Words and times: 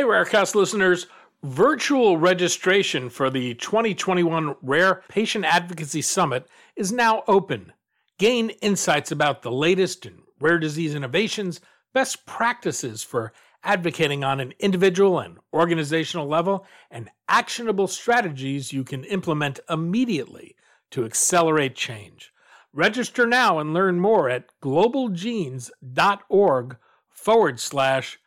Hey, 0.00 0.06
Rarecast 0.06 0.54
listeners. 0.54 1.08
Virtual 1.42 2.16
registration 2.16 3.10
for 3.10 3.28
the 3.28 3.52
2021 3.56 4.56
Rare 4.62 5.02
Patient 5.10 5.44
Advocacy 5.44 6.00
Summit 6.00 6.48
is 6.74 6.90
now 6.90 7.22
open. 7.28 7.74
Gain 8.16 8.48
insights 8.62 9.12
about 9.12 9.42
the 9.42 9.52
latest 9.52 10.06
in 10.06 10.22
rare 10.40 10.58
disease 10.58 10.94
innovations, 10.94 11.60
best 11.92 12.24
practices 12.24 13.02
for 13.02 13.34
advocating 13.62 14.24
on 14.24 14.40
an 14.40 14.54
individual 14.58 15.18
and 15.18 15.36
organizational 15.52 16.26
level, 16.26 16.64
and 16.90 17.10
actionable 17.28 17.86
strategies 17.86 18.72
you 18.72 18.84
can 18.84 19.04
implement 19.04 19.60
immediately 19.68 20.56
to 20.92 21.04
accelerate 21.04 21.74
change. 21.74 22.32
Register 22.72 23.26
now 23.26 23.58
and 23.58 23.74
learn 23.74 24.00
more 24.00 24.30
at 24.30 24.48
globalgenes.org 24.62 26.76
forward 27.10 27.60
slash 27.60 28.18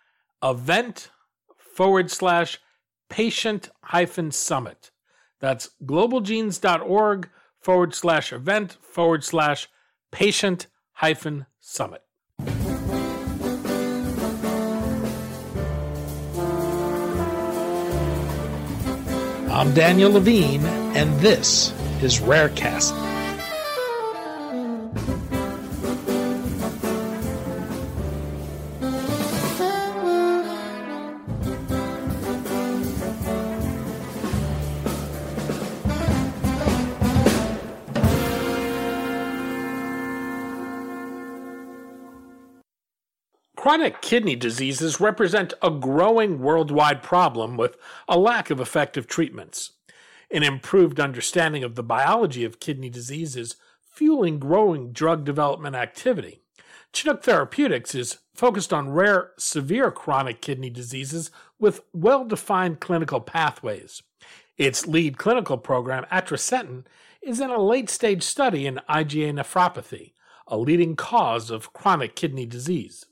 event 0.44 1.10
forward 1.74 2.12
slash 2.12 2.60
patient 3.10 3.70
hyphen 3.84 4.32
summit. 4.32 4.92
That's 5.40 5.70
globalgenes.org 5.84 7.30
forward 7.60 7.94
slash 7.94 8.32
event 8.32 8.78
forward 8.82 9.24
slash 9.24 9.68
patient 10.12 10.68
hyphen 10.94 11.46
summit. 11.60 12.02
I'm 19.52 19.74
Daniel 19.74 20.12
Levine, 20.12 20.66
and 20.96 21.20
this 21.20 21.72
is 22.02 22.20
Rarecast. 22.20 23.13
Chronic 43.74 44.02
kidney 44.02 44.36
diseases 44.36 45.00
represent 45.00 45.56
a 45.60 45.72
growing 45.72 46.40
worldwide 46.42 47.02
problem 47.02 47.58
with 47.58 47.76
a 48.08 48.20
lack 48.20 48.52
of 48.52 48.60
effective 48.60 49.08
treatments. 49.08 49.72
An 50.30 50.44
improved 50.44 51.00
understanding 51.00 51.64
of 51.64 51.74
the 51.74 51.82
biology 51.82 52.46
of 52.46 52.60
kidney 52.60 52.92
disease 52.92 53.36
is 53.36 53.56
fueling 53.82 54.38
growing 54.38 54.92
drug 54.92 55.26
development 55.26 55.76
activity. 55.76 56.40
Chinook 56.94 57.24
Therapeutics 57.24 57.96
is 57.96 58.20
focused 58.36 58.72
on 58.72 58.92
rare, 58.92 59.32
severe 59.40 59.90
chronic 59.90 60.40
kidney 60.40 60.70
diseases 60.70 61.32
with 61.58 61.82
well 61.94 62.26
defined 62.26 62.80
clinical 62.80 63.22
pathways. 63.22 64.04
Its 64.56 64.86
lead 64.86 65.18
clinical 65.18 65.58
program, 65.58 66.06
atrasentan, 66.12 66.84
is 67.24 67.40
in 67.40 67.50
a 67.50 67.60
late 67.60 67.90
stage 67.90 68.22
study 68.22 68.68
in 68.68 68.80
IgA 68.88 69.34
nephropathy, 69.34 70.14
a 70.46 70.60
leading 70.60 70.96
cause 70.96 71.50
of 71.50 71.74
chronic 71.74 72.16
kidney 72.16 72.46
disease 72.46 73.08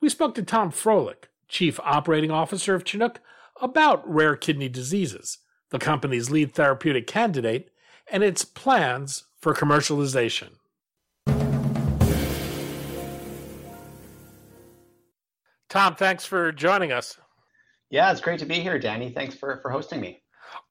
we 0.00 0.08
spoke 0.08 0.34
to 0.34 0.42
Tom 0.42 0.70
Frohlich, 0.70 1.24
Chief 1.48 1.78
Operating 1.80 2.30
Officer 2.30 2.74
of 2.74 2.84
Chinook, 2.84 3.20
about 3.60 4.08
rare 4.08 4.36
kidney 4.36 4.68
diseases, 4.68 5.38
the 5.70 5.78
company's 5.78 6.30
lead 6.30 6.54
therapeutic 6.54 7.06
candidate, 7.06 7.70
and 8.10 8.22
its 8.22 8.44
plans 8.44 9.24
for 9.40 9.54
commercialization. 9.54 10.50
Tom, 15.68 15.94
thanks 15.96 16.24
for 16.24 16.50
joining 16.50 16.92
us. 16.92 17.18
Yeah, 17.90 18.10
it's 18.10 18.20
great 18.20 18.40
to 18.40 18.46
be 18.46 18.60
here, 18.60 18.78
Danny. 18.78 19.10
Thanks 19.10 19.34
for, 19.34 19.58
for 19.58 19.70
hosting 19.70 20.00
me. 20.00 20.22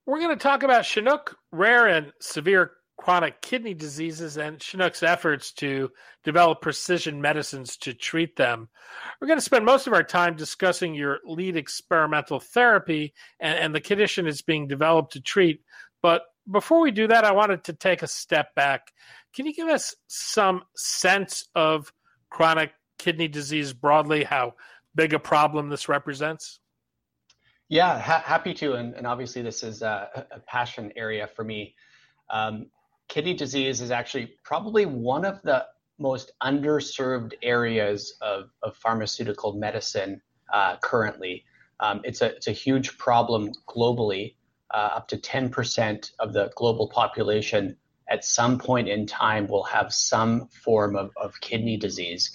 We're 0.06 0.20
going 0.20 0.36
to 0.36 0.42
talk 0.42 0.64
about 0.64 0.86
Chinook, 0.86 1.38
rare 1.52 1.88
and 1.88 2.12
severe 2.20 2.72
chronic 2.98 3.42
kidney 3.42 3.74
diseases 3.74 4.38
and 4.38 4.60
Chinook's 4.60 5.04
efforts 5.04 5.52
to 5.54 5.90
develop 6.24 6.62
precision 6.62 7.22
medicines 7.22 7.78
to 7.78 7.94
treat 7.94 8.36
them. 8.36 8.68
We're 9.22 9.28
going 9.28 9.38
to 9.38 9.46
spend 9.46 9.66
most 9.66 9.88
of 9.88 9.94
our 9.94 10.04
time 10.04 10.36
discussing 10.36 10.96
your 10.96 11.20
lead 11.24 11.56
experimental 11.56 12.40
therapy 12.40 13.14
and, 13.40 13.58
and 13.58 13.76
the 13.76 13.82
condition 13.82 14.28
it's 14.28 14.42
being 14.42 14.68
developed 14.68 15.14
to 15.14 15.22
treat. 15.22 15.62
But 16.02 16.24
before 16.52 16.82
we 16.82 16.92
do 16.92 17.08
that, 17.08 17.24
I 17.24 17.32
wanted 17.32 17.64
to 17.66 17.74
take 17.74 18.02
a 18.02 18.08
step 18.08 18.56
back. 18.56 18.92
Can 19.34 19.46
you 19.46 19.54
give 19.54 19.68
us 19.68 19.96
some 20.08 20.64
sense 20.76 21.48
of 21.54 21.94
chronic 22.30 22.72
kidney 22.98 23.28
disease 23.28 23.74
broadly, 23.74 24.24
how 24.24 24.56
big 24.96 25.14
a 25.14 25.20
problem 25.20 25.70
this 25.70 25.88
represents? 25.88 26.60
Yeah, 27.70 28.00
ha- 28.00 28.24
happy 28.26 28.54
to. 28.56 28.74
And, 28.74 28.96
and, 28.96 29.06
obviously, 29.06 29.42
this 29.42 29.62
is 29.62 29.82
a, 29.82 30.26
a 30.32 30.40
passion 30.40 30.92
area 30.96 31.28
for 31.28 31.44
me. 31.44 31.76
Um, 32.30 32.68
kidney 33.08 33.34
disease 33.34 33.82
is 33.82 33.92
actually 33.92 34.34
probably 34.44 34.86
one 34.86 35.26
of 35.26 35.42
the 35.44 35.66
most 36.00 36.32
underserved 36.44 37.34
areas 37.42 38.16
of, 38.22 38.50
of 38.62 38.76
pharmaceutical 38.78 39.54
medicine 39.54 40.22
uh, 40.54 40.78
currently. 40.78 41.44
Um, 41.80 42.02
it's, 42.04 42.22
a, 42.22 42.36
it's 42.36 42.48
a 42.48 42.52
huge 42.52 42.98
problem 42.98 43.52
globally. 43.68 44.36
Uh, 44.70 44.90
up 44.96 45.08
to 45.08 45.18
10% 45.18 46.12
of 46.20 46.34
the 46.34 46.52
global 46.56 46.90
population 46.90 47.78
at 48.10 48.26
some 48.26 48.58
point 48.58 48.90
in 48.90 49.06
time 49.06 49.48
will 49.48 49.64
have 49.64 49.94
some 49.94 50.48
form 50.48 50.96
of, 50.96 51.12
of 51.16 51.40
kidney 51.40 51.78
disease. 51.78 52.32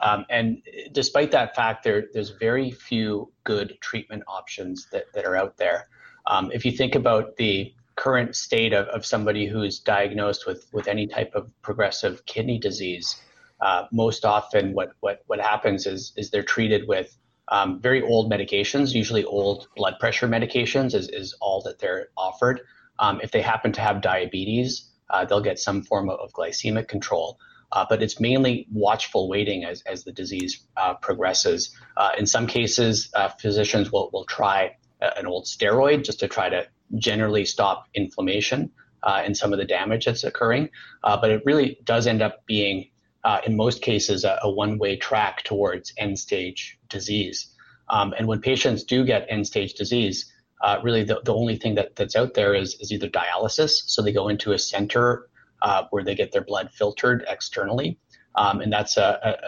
Um, 0.00 0.24
and 0.28 0.62
despite 0.92 1.30
that 1.32 1.54
fact, 1.54 1.84
there, 1.84 2.06
there's 2.12 2.30
very 2.30 2.70
few 2.70 3.32
good 3.44 3.76
treatment 3.80 4.22
options 4.26 4.86
that, 4.92 5.12
that 5.14 5.24
are 5.24 5.36
out 5.36 5.56
there. 5.56 5.88
Um, 6.26 6.50
if 6.52 6.64
you 6.64 6.72
think 6.72 6.94
about 6.94 7.36
the 7.36 7.74
current 7.96 8.36
state 8.36 8.72
of, 8.72 8.86
of 8.88 9.06
somebody 9.06 9.46
who's 9.46 9.78
diagnosed 9.78 10.46
with, 10.46 10.66
with 10.72 10.88
any 10.88 11.06
type 11.06 11.32
of 11.34 11.50
progressive 11.62 12.24
kidney 12.26 12.58
disease, 12.58 13.20
uh, 13.60 13.84
most 13.92 14.24
often 14.24 14.72
what, 14.72 14.92
what, 15.00 15.22
what 15.26 15.40
happens 15.40 15.86
is, 15.86 16.12
is 16.16 16.30
they're 16.30 16.42
treated 16.42 16.86
with 16.88 17.16
um, 17.48 17.80
very 17.80 18.02
old 18.02 18.30
medications, 18.30 18.94
usually 18.94 19.24
old 19.24 19.68
blood 19.76 19.94
pressure 20.00 20.26
medications 20.26 20.94
is, 20.94 21.08
is 21.08 21.34
all 21.40 21.62
that 21.62 21.78
they're 21.78 22.08
offered. 22.16 22.60
Um, 22.98 23.20
if 23.22 23.30
they 23.30 23.42
happen 23.42 23.72
to 23.72 23.80
have 23.80 24.00
diabetes, 24.00 24.90
uh, 25.10 25.24
they'll 25.24 25.42
get 25.42 25.58
some 25.58 25.82
form 25.82 26.08
of, 26.08 26.18
of 26.20 26.32
glycemic 26.32 26.88
control. 26.88 27.38
Uh, 27.72 27.84
but 27.88 28.02
it's 28.02 28.20
mainly 28.20 28.66
watchful 28.72 29.28
waiting 29.28 29.64
as, 29.64 29.82
as 29.82 30.04
the 30.04 30.12
disease 30.12 30.64
uh, 30.76 30.94
progresses. 30.94 31.76
Uh, 31.96 32.10
in 32.16 32.26
some 32.26 32.46
cases, 32.46 33.10
uh, 33.14 33.28
physicians 33.28 33.90
will, 33.90 34.10
will 34.12 34.24
try 34.24 34.76
an 35.16 35.26
old 35.26 35.44
steroid 35.44 36.02
just 36.02 36.20
to 36.20 36.28
try 36.28 36.48
to 36.48 36.66
generally 36.96 37.44
stop 37.44 37.86
inflammation 37.94 38.70
uh, 39.02 39.22
and 39.24 39.36
some 39.36 39.52
of 39.52 39.58
the 39.58 39.64
damage 39.64 40.06
that's 40.06 40.24
occurring. 40.24 40.68
Uh, 41.02 41.16
but 41.20 41.30
it 41.30 41.42
really 41.44 41.78
does 41.84 42.06
end 42.06 42.22
up 42.22 42.44
being, 42.46 42.88
uh, 43.24 43.40
in 43.46 43.56
most 43.56 43.82
cases, 43.82 44.24
a, 44.24 44.38
a 44.42 44.50
one 44.50 44.78
way 44.78 44.96
track 44.96 45.42
towards 45.44 45.92
end 45.98 46.18
stage 46.18 46.78
disease. 46.88 47.48
Um, 47.88 48.14
and 48.16 48.26
when 48.26 48.40
patients 48.40 48.82
do 48.82 49.04
get 49.04 49.26
end 49.28 49.46
stage 49.46 49.74
disease, 49.74 50.32
uh, 50.62 50.80
really 50.82 51.04
the, 51.04 51.20
the 51.24 51.34
only 51.34 51.56
thing 51.56 51.74
that, 51.74 51.96
that's 51.96 52.16
out 52.16 52.34
there 52.34 52.54
is, 52.54 52.74
is 52.80 52.90
either 52.90 53.08
dialysis. 53.08 53.82
So 53.86 54.00
they 54.00 54.12
go 54.12 54.28
into 54.28 54.52
a 54.52 54.58
center 54.58 55.28
uh, 55.60 55.84
where 55.90 56.02
they 56.02 56.14
get 56.14 56.32
their 56.32 56.44
blood 56.44 56.70
filtered 56.72 57.24
externally. 57.28 57.98
Um, 58.36 58.60
and 58.60 58.72
that's 58.72 58.96
a, 58.96 59.38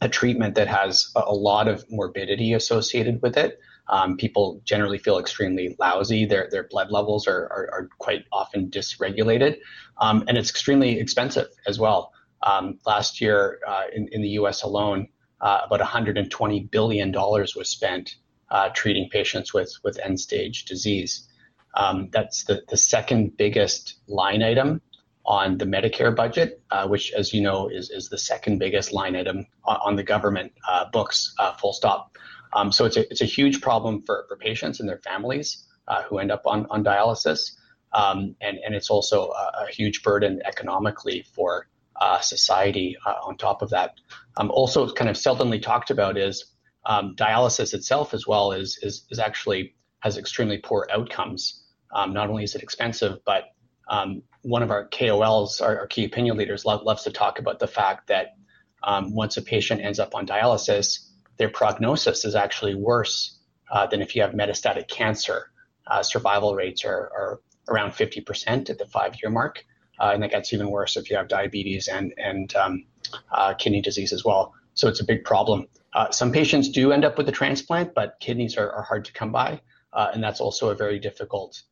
a, 0.00 0.06
a, 0.06 0.08
treatment 0.08 0.56
that 0.56 0.68
has 0.68 1.10
a, 1.16 1.22
a 1.26 1.34
lot 1.34 1.68
of 1.68 1.84
morbidity 1.90 2.52
associated 2.52 3.22
with 3.22 3.36
it. 3.36 3.58
Um, 3.88 4.16
people 4.16 4.60
generally 4.64 4.98
feel 4.98 5.18
extremely 5.18 5.76
lousy. 5.78 6.24
Their 6.24 6.48
their 6.50 6.64
blood 6.64 6.90
levels 6.90 7.26
are 7.26 7.44
are, 7.44 7.68
are 7.72 7.88
quite 7.98 8.24
often 8.32 8.70
dysregulated, 8.70 9.58
um, 10.00 10.24
and 10.26 10.38
it's 10.38 10.50
extremely 10.50 10.98
expensive 10.98 11.48
as 11.66 11.78
well. 11.78 12.12
Um, 12.42 12.78
last 12.86 13.20
year 13.20 13.60
uh, 13.66 13.84
in 13.94 14.08
in 14.12 14.22
the 14.22 14.30
U.S. 14.40 14.62
alone, 14.62 15.08
uh, 15.40 15.60
about 15.64 15.80
120 15.80 16.60
billion 16.70 17.10
dollars 17.12 17.54
was 17.54 17.68
spent 17.68 18.16
uh, 18.50 18.70
treating 18.74 19.08
patients 19.10 19.52
with 19.52 19.72
with 19.84 19.98
end 19.98 20.18
stage 20.18 20.64
disease. 20.64 21.28
Um, 21.74 22.08
that's 22.12 22.44
the 22.44 22.62
the 22.68 22.76
second 22.76 23.36
biggest 23.36 23.96
line 24.06 24.42
item 24.42 24.80
on 25.26 25.58
the 25.58 25.64
Medicare 25.64 26.14
budget, 26.14 26.62
uh, 26.70 26.86
which, 26.86 27.12
as 27.12 27.32
you 27.32 27.40
know, 27.40 27.68
is, 27.68 27.90
is 27.90 28.08
the 28.08 28.18
second 28.18 28.58
biggest 28.58 28.92
line 28.92 29.16
item 29.16 29.46
on, 29.64 29.78
on 29.82 29.96
the 29.96 30.02
government 30.02 30.52
uh, 30.68 30.84
books, 30.92 31.34
uh, 31.38 31.52
full 31.54 31.72
stop. 31.72 32.16
Um, 32.54 32.72
so 32.72 32.84
it's 32.84 32.96
a, 32.96 33.10
it's 33.10 33.20
a 33.20 33.26
huge 33.26 33.60
problem 33.60 34.02
for, 34.02 34.24
for 34.28 34.36
patients 34.36 34.80
and 34.80 34.88
their 34.88 34.98
families 34.98 35.64
uh, 35.88 36.02
who 36.04 36.18
end 36.18 36.30
up 36.30 36.42
on, 36.46 36.66
on 36.70 36.84
dialysis. 36.84 37.50
Um, 37.92 38.36
and, 38.40 38.58
and 38.64 38.74
it's 38.74 38.90
also 38.90 39.30
a, 39.30 39.64
a, 39.64 39.66
huge 39.70 40.02
burden 40.02 40.40
economically 40.44 41.24
for 41.34 41.68
uh, 42.00 42.20
society 42.20 42.96
uh, 43.06 43.14
on 43.22 43.36
top 43.36 43.62
of 43.62 43.70
that. 43.70 43.94
Um, 44.36 44.50
also, 44.50 44.90
kind 44.92 45.08
of 45.08 45.16
seldomly 45.16 45.62
talked 45.62 45.90
about 45.90 46.18
is 46.18 46.44
um, 46.86 47.14
dialysis 47.16 47.72
itself 47.72 48.12
as 48.12 48.26
well 48.26 48.50
is, 48.52 48.78
is, 48.82 49.06
is 49.10 49.18
actually 49.18 49.76
has 50.00 50.18
extremely 50.18 50.58
poor 50.58 50.88
outcomes. 50.92 51.64
Um, 51.94 52.12
not 52.12 52.28
only 52.30 52.42
is 52.44 52.54
it 52.56 52.62
expensive, 52.62 53.18
but 53.24 53.44
um, 53.88 54.22
one 54.42 54.62
of 54.62 54.70
our 54.70 54.88
KOLs, 54.88 55.60
our, 55.62 55.80
our 55.80 55.86
key 55.86 56.04
opinion 56.04 56.36
leaders, 56.36 56.64
lo- 56.64 56.82
loves 56.82 57.04
to 57.04 57.12
talk 57.12 57.38
about 57.38 57.58
the 57.58 57.68
fact 57.68 58.08
that 58.08 58.34
um, 58.82 59.14
once 59.14 59.36
a 59.36 59.42
patient 59.42 59.80
ends 59.80 59.98
up 59.98 60.14
on 60.14 60.26
dialysis, 60.26 61.08
their 61.36 61.48
prognosis 61.48 62.24
is 62.24 62.34
actually 62.34 62.74
worse 62.74 63.38
uh, 63.70 63.86
than 63.86 64.02
if 64.02 64.14
you 64.14 64.22
have 64.22 64.32
metastatic 64.32 64.88
cancer. 64.88 65.50
Uh, 65.86 66.02
survival 66.02 66.54
rates 66.54 66.84
are, 66.84 67.10
are 67.14 67.40
around 67.68 67.92
50% 67.92 68.70
at 68.70 68.78
the 68.78 68.86
five 68.86 69.14
year 69.22 69.30
mark. 69.30 69.64
Uh, 69.98 70.10
and 70.12 70.22
that 70.22 70.30
gets 70.30 70.52
even 70.52 70.70
worse 70.70 70.96
if 70.96 71.08
you 71.08 71.16
have 71.16 71.28
diabetes 71.28 71.88
and, 71.88 72.12
and 72.16 72.54
um, 72.56 72.84
uh, 73.30 73.54
kidney 73.54 73.80
disease 73.80 74.12
as 74.12 74.24
well. 74.24 74.52
So 74.74 74.88
it's 74.88 75.00
a 75.00 75.04
big 75.04 75.24
problem. 75.24 75.66
Uh, 75.92 76.10
some 76.10 76.32
patients 76.32 76.68
do 76.68 76.90
end 76.90 77.04
up 77.04 77.16
with 77.16 77.28
a 77.28 77.32
transplant, 77.32 77.94
but 77.94 78.16
kidneys 78.18 78.56
are, 78.56 78.70
are 78.72 78.82
hard 78.82 79.04
to 79.04 79.12
come 79.12 79.30
by. 79.30 79.60
Uh, 79.92 80.10
and 80.12 80.22
that's 80.22 80.40
also 80.40 80.70
a 80.70 80.74
very 80.74 80.98
difficult 80.98 81.62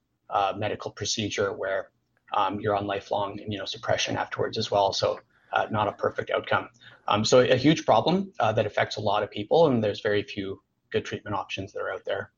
medical 0.56 0.90
procedure 0.90 1.52
where 1.52 1.90
um, 2.32 2.58
you're 2.60 2.74
on 2.74 2.86
lifelong 2.86 3.38
immunosuppression 3.38 4.14
afterwards 4.14 4.56
as 4.56 4.70
well. 4.70 4.92
So 4.92 5.20
uh, 5.52 5.66
not 5.70 5.88
a 5.88 5.92
perfect 5.92 6.30
outcome. 6.30 6.68
Um, 7.08 7.24
so 7.24 7.40
a 7.40 7.56
huge 7.56 7.84
problem 7.84 8.32
that 8.38 8.64
affects 8.64 8.96
a 8.96 9.00
lot 9.00 9.22
of 9.22 9.30
people, 9.30 9.66
and 9.66 9.82
there's 9.82 10.00
very 10.00 10.22
few 10.22 10.62
good 10.92 11.04
treatment 11.04 11.34
options 11.34 11.72
that 11.72 11.80
are 11.80 11.92
out 11.92 12.04
there. 12.04 12.30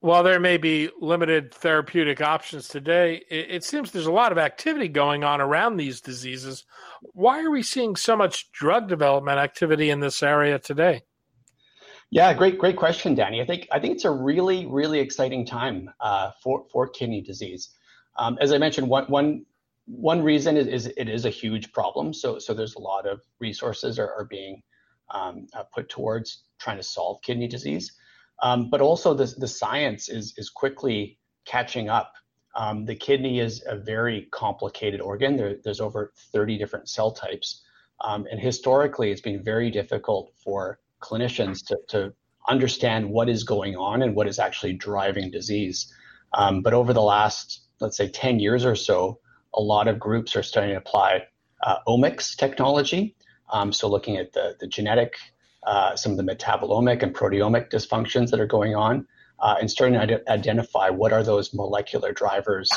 While 0.00 0.22
there 0.22 0.40
may 0.40 0.56
be 0.56 0.88
limited 0.98 1.52
therapeutic 1.52 2.22
options 2.22 2.68
today, 2.68 3.22
it, 3.28 3.50
it, 3.50 3.64
seems 3.64 3.90
there's 3.90 4.06
a 4.06 4.12
lot 4.12 4.32
of 4.32 4.38
activity 4.38 4.88
going 4.88 5.24
on 5.24 5.42
around 5.42 5.76
these 5.76 6.00
diseases. 6.00 6.64
Why 7.12 7.44
are 7.44 7.50
we 7.50 7.62
seeing 7.62 7.96
so 7.96 8.16
much 8.16 8.50
drug 8.50 8.88
development 8.88 9.38
activity 9.38 9.90
in 9.90 10.00
this 10.00 10.22
area 10.22 10.58
today? 10.58 11.02
Yeah, 12.08 12.32
great, 12.32 12.58
great 12.58 12.76
question, 12.76 13.14
Danny. 13.14 13.42
I 13.42 13.46
think 13.46 13.68
I 13.70 13.78
think 13.78 13.94
it's 13.94 14.06
a 14.06 14.10
really, 14.10 14.66
really 14.66 14.98
exciting 14.98 15.46
time 15.46 15.90
uh, 16.00 16.30
for 16.42 16.64
for 16.72 16.88
kidney 16.88 17.20
disease. 17.20 17.70
Um, 18.18 18.38
as 18.40 18.52
I 18.52 18.58
mentioned, 18.58 18.88
one 18.88 19.04
one 19.04 19.44
one 19.90 20.22
reason 20.22 20.56
is, 20.56 20.66
is, 20.66 20.92
it 20.96 21.08
is 21.08 21.24
a 21.24 21.30
huge 21.30 21.72
problem. 21.72 22.12
So 22.14 22.38
so 22.38 22.54
there's 22.54 22.76
a 22.76 22.80
lot 22.80 23.06
of 23.06 23.20
resources 23.40 23.98
are, 23.98 24.12
are 24.12 24.24
being 24.24 24.62
um, 25.10 25.46
uh, 25.52 25.64
put 25.64 25.88
towards 25.88 26.44
trying 26.58 26.76
to 26.76 26.82
solve 26.82 27.20
kidney 27.22 27.48
disease. 27.48 27.92
Um, 28.42 28.70
but 28.70 28.80
also 28.80 29.14
the, 29.14 29.32
the 29.36 29.48
science 29.48 30.08
is, 30.08 30.34
is 30.36 30.48
quickly 30.48 31.18
catching 31.44 31.88
up. 31.88 32.12
Um, 32.54 32.84
the 32.84 32.94
kidney 32.94 33.40
is 33.40 33.62
a 33.66 33.76
very 33.76 34.28
complicated 34.32 35.00
organ. 35.00 35.36
There, 35.36 35.56
there's 35.62 35.80
over 35.80 36.12
30 36.32 36.58
different 36.58 36.88
cell 36.88 37.12
types. 37.12 37.62
Um, 38.02 38.26
and 38.30 38.40
historically, 38.40 39.10
it's 39.10 39.20
been 39.20 39.42
very 39.42 39.70
difficult 39.70 40.32
for 40.42 40.78
clinicians 41.02 41.64
to, 41.66 41.78
to 41.88 42.12
understand 42.48 43.08
what 43.08 43.28
is 43.28 43.44
going 43.44 43.76
on 43.76 44.02
and 44.02 44.14
what 44.14 44.26
is 44.26 44.38
actually 44.38 44.72
driving 44.72 45.30
disease. 45.30 45.92
Um, 46.32 46.62
but 46.62 46.72
over 46.72 46.92
the 46.92 47.02
last, 47.02 47.62
let's 47.80 47.96
say, 47.96 48.08
10 48.08 48.40
years 48.40 48.64
or 48.64 48.74
so, 48.74 49.20
a 49.54 49.60
lot 49.60 49.88
of 49.88 49.98
groups 49.98 50.36
are 50.36 50.42
starting 50.42 50.72
to 50.72 50.78
apply 50.78 51.24
uh, 51.62 51.76
omics 51.86 52.36
technology. 52.36 53.16
Um, 53.52 53.72
so 53.72 53.88
looking 53.88 54.16
at 54.16 54.32
the, 54.32 54.56
the 54.60 54.66
genetic 54.66 55.14
uh, 55.66 55.94
some 55.96 56.12
of 56.12 56.18
the 56.18 56.24
metabolomic 56.24 57.02
and 57.02 57.14
proteomic 57.14 57.70
dysfunctions 57.70 58.30
that 58.30 58.40
are 58.40 58.46
going 58.46 58.74
on, 58.74 59.06
uh, 59.40 59.56
and 59.60 59.70
starting 59.70 59.94
to 60.00 60.30
identify 60.30 60.88
what 60.88 61.12
are 61.12 61.22
those 61.22 61.52
molecular 61.54 62.12
drivers 62.12 62.68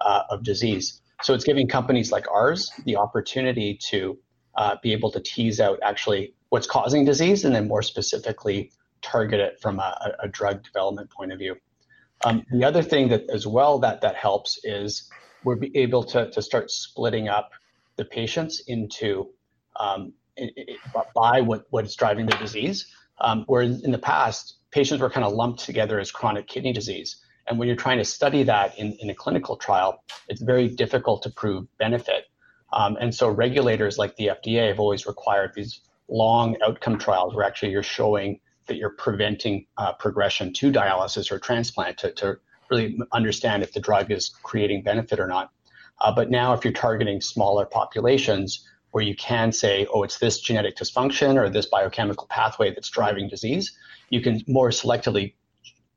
uh, 0.00 0.22
of 0.30 0.42
disease. 0.42 1.00
So 1.22 1.34
it's 1.34 1.44
giving 1.44 1.66
companies 1.68 2.12
like 2.12 2.30
ours 2.30 2.70
the 2.84 2.96
opportunity 2.96 3.78
to 3.88 4.18
uh, 4.56 4.76
be 4.82 4.92
able 4.92 5.10
to 5.12 5.20
tease 5.20 5.60
out 5.60 5.78
actually 5.82 6.34
what's 6.50 6.66
causing 6.66 7.04
disease, 7.04 7.44
and 7.44 7.54
then 7.54 7.68
more 7.68 7.82
specifically 7.82 8.70
target 9.02 9.40
it 9.40 9.60
from 9.60 9.78
a, 9.78 10.14
a 10.22 10.28
drug 10.28 10.62
development 10.62 11.10
point 11.10 11.32
of 11.32 11.38
view. 11.38 11.56
Um, 12.24 12.44
the 12.50 12.64
other 12.64 12.82
thing 12.82 13.08
that 13.08 13.28
as 13.30 13.46
well 13.46 13.78
that 13.80 14.00
that 14.00 14.16
helps 14.16 14.60
is 14.64 15.08
we're 15.44 15.58
able 15.74 16.04
to, 16.04 16.30
to 16.30 16.42
start 16.42 16.70
splitting 16.70 17.28
up 17.28 17.50
the 17.96 18.04
patients 18.04 18.62
into 18.66 19.28
um, 19.76 20.12
by 21.14 21.40
what, 21.40 21.66
what 21.70 21.84
is 21.84 21.94
driving 21.96 22.26
the 22.26 22.36
disease. 22.36 22.86
Um, 23.20 23.44
where 23.48 23.62
in 23.62 23.90
the 23.90 23.98
past, 23.98 24.58
patients 24.70 25.00
were 25.00 25.10
kind 25.10 25.26
of 25.26 25.32
lumped 25.32 25.64
together 25.64 25.98
as 25.98 26.12
chronic 26.12 26.46
kidney 26.46 26.72
disease. 26.72 27.16
And 27.48 27.58
when 27.58 27.66
you're 27.66 27.76
trying 27.76 27.98
to 27.98 28.04
study 28.04 28.42
that 28.44 28.78
in, 28.78 28.92
in 29.00 29.10
a 29.10 29.14
clinical 29.14 29.56
trial, 29.56 30.04
it's 30.28 30.40
very 30.40 30.68
difficult 30.68 31.22
to 31.22 31.30
prove 31.30 31.66
benefit. 31.78 32.26
Um, 32.72 32.96
and 33.00 33.12
so 33.14 33.28
regulators 33.28 33.98
like 33.98 34.14
the 34.16 34.28
FDA 34.28 34.68
have 34.68 34.78
always 34.78 35.06
required 35.06 35.52
these 35.54 35.80
long 36.08 36.56
outcome 36.62 36.98
trials 36.98 37.34
where 37.34 37.44
actually 37.44 37.72
you're 37.72 37.82
showing 37.82 38.40
that 38.66 38.76
you're 38.76 38.90
preventing 38.90 39.66
uh, 39.78 39.94
progression 39.94 40.52
to 40.52 40.70
dialysis 40.70 41.32
or 41.32 41.38
transplant 41.38 41.98
to, 41.98 42.12
to 42.12 42.38
really 42.70 42.98
understand 43.12 43.62
if 43.62 43.72
the 43.72 43.80
drug 43.80 44.10
is 44.10 44.30
creating 44.42 44.82
benefit 44.82 45.20
or 45.20 45.26
not. 45.26 45.50
Uh, 46.00 46.14
but 46.14 46.30
now, 46.30 46.52
if 46.52 46.64
you're 46.64 46.72
targeting 46.72 47.20
smaller 47.20 47.66
populations, 47.66 48.64
where 48.92 49.04
you 49.04 49.14
can 49.16 49.52
say, 49.52 49.86
oh, 49.92 50.02
it's 50.02 50.18
this 50.18 50.40
genetic 50.40 50.76
dysfunction 50.76 51.36
or 51.36 51.50
this 51.50 51.66
biochemical 51.66 52.26
pathway 52.28 52.72
that's 52.72 52.88
driving 52.88 53.28
disease, 53.28 53.76
you 54.10 54.20
can 54.20 54.42
more 54.46 54.70
selectively 54.70 55.34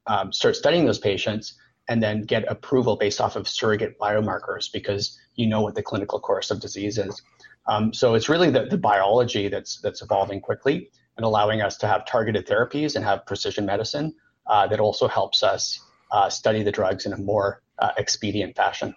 um, 0.07 0.33
start 0.33 0.55
studying 0.55 0.85
those 0.85 0.99
patients 0.99 1.55
and 1.87 2.01
then 2.01 2.21
get 2.21 2.43
approval 2.49 2.95
based 2.95 3.21
off 3.21 3.35
of 3.35 3.47
surrogate 3.47 3.97
biomarkers 3.99 4.71
because 4.71 5.17
you 5.35 5.47
know 5.47 5.61
what 5.61 5.75
the 5.75 5.83
clinical 5.83 6.19
course 6.19 6.51
of 6.51 6.59
disease 6.59 6.97
is. 6.97 7.21
Um, 7.67 7.93
so 7.93 8.15
it's 8.15 8.27
really 8.27 8.49
the, 8.49 8.65
the 8.65 8.77
biology 8.77 9.47
that's 9.47 9.79
that's 9.81 10.01
evolving 10.01 10.41
quickly 10.41 10.89
and 11.17 11.25
allowing 11.25 11.61
us 11.61 11.77
to 11.77 11.87
have 11.87 12.05
targeted 12.05 12.47
therapies 12.47 12.95
and 12.95 13.05
have 13.05 13.25
precision 13.25 13.65
medicine 13.65 14.13
uh, 14.47 14.67
that 14.67 14.79
also 14.79 15.07
helps 15.07 15.43
us 15.43 15.79
uh, 16.11 16.29
study 16.29 16.63
the 16.63 16.71
drugs 16.71 17.05
in 17.05 17.13
a 17.13 17.17
more 17.17 17.61
uh, 17.79 17.91
expedient 17.97 18.55
fashion. 18.55 18.95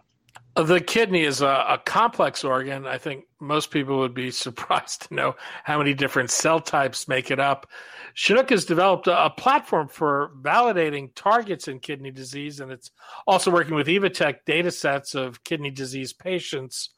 The 0.57 0.81
kidney 0.81 1.23
is 1.25 1.41
a, 1.41 1.47
a, 1.47 1.83
complex 1.85 2.45
organ. 2.45 2.87
I 2.87 2.97
think 2.97 3.25
most 3.41 3.73
people 3.73 3.99
would 3.99 4.15
be 4.15 4.31
surprised 4.47 5.09
to 5.09 5.15
know 5.15 5.37
how 5.65 5.79
many 5.79 5.95
different 5.95 6.31
cell 6.31 6.61
types 6.61 7.09
make 7.09 7.31
it 7.33 7.41
up. 7.41 7.67
Chinook 8.15 8.51
has 8.51 8.65
developed 8.65 9.09
a, 9.09 9.25
a 9.25 9.31
platform 9.31 9.89
for 9.89 10.31
validating 10.41 11.11
targets 11.17 11.67
in 11.67 11.81
kidney 11.81 12.13
disease, 12.13 12.61
and 12.61 12.71
it's 12.71 12.93
also 13.27 13.51
working 13.51 13.75
with 13.75 13.89
Evotec 13.89 14.45
data 14.47 14.71
sets 14.71 15.17
of 15.17 15.43
kidney 15.43 15.71
disease 15.71 16.13
patients. 16.13 16.91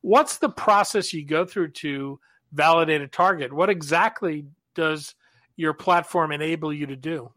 What's 0.00 0.38
the 0.38 0.48
process 0.48 1.12
you 1.12 1.24
go 1.24 1.44
through 1.44 1.70
to 1.72 2.18
validate 2.52 3.00
a 3.00 3.08
target? 3.08 3.52
What 3.52 3.70
exactly 3.70 4.46
does 4.74 5.14
your 5.56 5.72
platform 5.72 6.32
enable 6.32 6.72
you 6.72 6.86
to 6.86 6.96
do? 6.96 7.30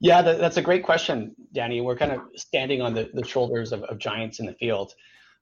Yeah, 0.00 0.22
that, 0.22 0.38
that's 0.38 0.56
a 0.56 0.62
great 0.62 0.84
question, 0.84 1.34
Danny. 1.52 1.80
We're 1.80 1.96
kind 1.96 2.12
of 2.12 2.20
standing 2.36 2.80
on 2.80 2.94
the, 2.94 3.10
the 3.12 3.26
shoulders 3.26 3.72
of, 3.72 3.82
of 3.84 3.98
giants 3.98 4.38
in 4.38 4.46
the 4.46 4.54
field. 4.54 4.94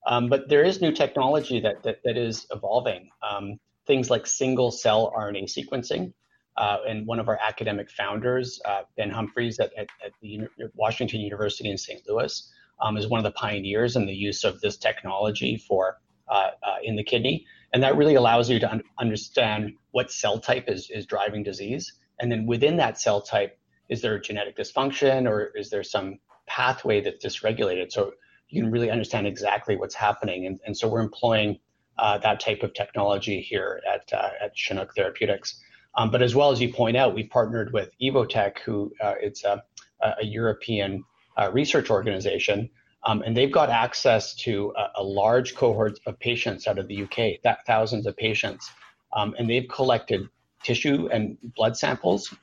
Um, 0.06 0.28
but 0.28 0.48
there 0.48 0.62
is 0.62 0.80
new 0.80 0.92
technology 0.92 1.60
that, 1.60 1.82
that, 1.82 1.98
that 2.04 2.16
is 2.16 2.46
evolving. 2.50 3.10
Um, 3.28 3.58
things 3.86 4.08
like 4.08 4.26
single 4.26 4.70
cell 4.70 5.12
RNA 5.16 5.44
sequencing. 5.44 6.12
Uh, 6.56 6.78
and 6.88 7.06
one 7.06 7.18
of 7.18 7.28
our 7.28 7.38
academic 7.46 7.90
founders, 7.90 8.60
uh, 8.64 8.82
Ben 8.96 9.10
Humphreys 9.10 9.58
at, 9.58 9.72
at, 9.76 9.88
at, 10.02 10.12
the 10.22 10.48
Washington 10.74 11.20
University 11.20 11.70
in 11.70 11.76
St. 11.76 12.00
Louis, 12.08 12.50
um, 12.80 12.96
is 12.96 13.08
one 13.08 13.18
of 13.18 13.24
the 13.24 13.32
pioneers 13.32 13.94
in 13.94 14.06
the 14.06 14.14
use 14.14 14.42
of 14.42 14.60
this 14.60 14.78
technology 14.78 15.58
for 15.58 15.98
uh, 16.28 16.50
uh 16.62 16.76
in 16.82 16.96
the 16.96 17.04
kidney. 17.04 17.44
And 17.74 17.82
that 17.82 17.96
really 17.96 18.14
allows 18.14 18.48
you 18.48 18.58
to 18.58 18.70
un- 18.70 18.82
understand 18.98 19.74
what 19.90 20.10
cell 20.10 20.40
type 20.40 20.64
is, 20.68 20.88
is 20.90 21.04
driving 21.04 21.42
disease. 21.42 21.92
And 22.18 22.32
then 22.32 22.46
within 22.46 22.78
that 22.78 22.98
cell 22.98 23.20
type, 23.20 23.58
is 23.88 24.02
there 24.02 24.14
a 24.14 24.20
genetic 24.20 24.56
dysfunction 24.56 25.28
or 25.28 25.52
is 25.56 25.70
there 25.70 25.82
some 25.82 26.18
pathway 26.46 27.00
that's 27.00 27.24
dysregulated? 27.24 27.92
So 27.92 28.12
you 28.48 28.62
can 28.62 28.70
really 28.70 28.90
understand 28.90 29.26
exactly 29.26 29.76
what's 29.76 29.94
happening. 29.94 30.46
And, 30.46 30.60
and 30.66 30.76
so 30.76 30.88
we're 30.88 31.00
employing 31.00 31.58
uh, 31.98 32.18
that 32.18 32.40
type 32.40 32.62
of 32.62 32.74
technology 32.74 33.40
here 33.40 33.80
at, 33.92 34.12
uh, 34.12 34.30
at 34.40 34.54
Chinook 34.54 34.94
Therapeutics. 34.94 35.60
Um, 35.96 36.10
but 36.10 36.22
as 36.22 36.34
well 36.34 36.50
as 36.50 36.60
you 36.60 36.72
point 36.72 36.96
out, 36.96 37.14
we've 37.14 37.30
partnered 37.30 37.72
with 37.72 37.90
Evotec, 38.02 38.58
who 38.58 38.92
uh, 39.00 39.14
it's 39.20 39.44
a, 39.44 39.62
a 40.02 40.24
European 40.24 41.04
uh, 41.38 41.50
research 41.52 41.90
organization, 41.90 42.68
um, 43.04 43.22
and 43.22 43.36
they've 43.36 43.52
got 43.52 43.70
access 43.70 44.34
to 44.34 44.74
a, 44.76 45.00
a, 45.00 45.02
large 45.02 45.54
cohort 45.54 45.98
of 46.06 46.18
patients 46.18 46.66
out 46.66 46.78
of 46.78 46.88
the 46.88 47.02
UK, 47.02 47.56
thousands 47.66 48.06
of 48.06 48.16
patients, 48.16 48.70
um, 49.14 49.34
and 49.38 49.48
they've 49.48 49.68
collected 49.68 50.28
tissue 50.62 51.08
and 51.12 51.38
blood 51.54 51.76
samples. 51.76 52.34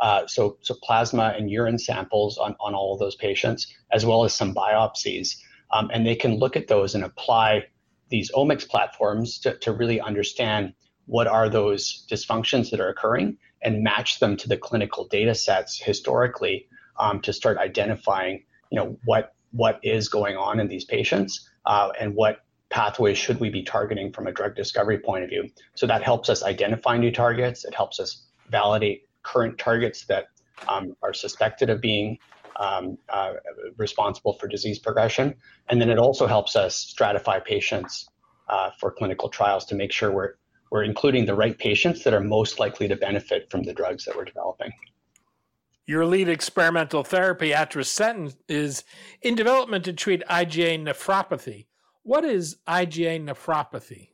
Uh, 0.00 0.26
so, 0.26 0.56
so 0.60 0.74
plasma 0.82 1.34
and 1.36 1.50
urine 1.50 1.78
samples 1.78 2.38
on, 2.38 2.54
on 2.60 2.74
all 2.74 2.94
of 2.94 3.00
those 3.00 3.16
patients, 3.16 3.72
as 3.92 4.06
well 4.06 4.24
as 4.24 4.32
some 4.32 4.54
biopsies. 4.54 5.36
Um, 5.70 5.90
and 5.92 6.06
they 6.06 6.14
can 6.14 6.38
look 6.38 6.56
at 6.56 6.68
those 6.68 6.94
and 6.94 7.04
apply 7.04 7.66
these 8.08 8.30
omics 8.32 8.66
platforms 8.66 9.38
to, 9.40 9.56
to 9.58 9.72
really 9.72 10.00
understand 10.00 10.72
what 11.06 11.26
are 11.26 11.48
those 11.48 12.06
dysfunctions 12.10 12.70
that 12.70 12.80
are 12.80 12.88
occurring 12.88 13.36
and 13.62 13.82
match 13.82 14.20
them 14.20 14.36
to 14.36 14.48
the 14.48 14.56
clinical 14.56 15.06
data 15.08 15.34
sets 15.34 15.80
historically 15.80 16.66
um, 16.98 17.20
to 17.20 17.32
start 17.32 17.58
identifying, 17.58 18.44
you 18.70 18.76
know, 18.76 18.98
what 19.04 19.34
what 19.52 19.80
is 19.82 20.08
going 20.08 20.36
on 20.36 20.60
in 20.60 20.68
these 20.68 20.84
patients 20.84 21.48
uh, 21.64 21.90
and 21.98 22.14
what 22.14 22.44
pathways 22.70 23.16
should 23.16 23.40
we 23.40 23.48
be 23.48 23.62
targeting 23.62 24.12
from 24.12 24.26
a 24.26 24.32
drug 24.32 24.54
discovery 24.54 24.98
point 24.98 25.24
of 25.24 25.30
view. 25.30 25.48
So 25.74 25.86
that 25.86 26.02
helps 26.02 26.28
us 26.28 26.42
identify 26.42 26.98
new 26.98 27.10
targets. 27.10 27.64
It 27.64 27.74
helps 27.74 27.98
us 27.98 28.26
validate 28.50 29.07
current 29.32 29.58
targets 29.58 30.06
that 30.06 30.24
um, 30.68 30.96
are 31.02 31.12
suspected 31.12 31.70
of 31.70 31.80
being 31.80 32.18
um, 32.56 32.98
uh, 33.08 33.34
responsible 33.76 34.32
for 34.34 34.48
disease 34.48 34.78
progression. 34.78 35.34
And 35.68 35.80
then 35.80 35.90
it 35.90 35.98
also 35.98 36.26
helps 36.26 36.56
us 36.56 36.92
stratify 36.96 37.44
patients 37.44 38.08
uh, 38.48 38.70
for 38.80 38.90
clinical 38.90 39.28
trials 39.28 39.64
to 39.66 39.74
make 39.74 39.92
sure 39.92 40.10
we're, 40.10 40.34
we're 40.70 40.84
including 40.84 41.26
the 41.26 41.34
right 41.34 41.56
patients 41.56 42.02
that 42.04 42.14
are 42.14 42.20
most 42.20 42.58
likely 42.58 42.88
to 42.88 42.96
benefit 42.96 43.50
from 43.50 43.62
the 43.62 43.72
drugs 43.72 44.04
that 44.06 44.16
we're 44.16 44.24
developing. 44.24 44.72
Your 45.86 46.04
lead 46.04 46.28
experimental 46.28 47.02
therapy, 47.02 47.50
atrasentan, 47.50 48.34
is 48.48 48.84
in 49.22 49.34
development 49.34 49.84
to 49.84 49.92
treat 49.92 50.22
IgA 50.28 50.82
nephropathy. 50.82 51.66
What 52.02 52.24
is 52.24 52.56
IgA 52.66 53.24
nephropathy? 53.24 54.08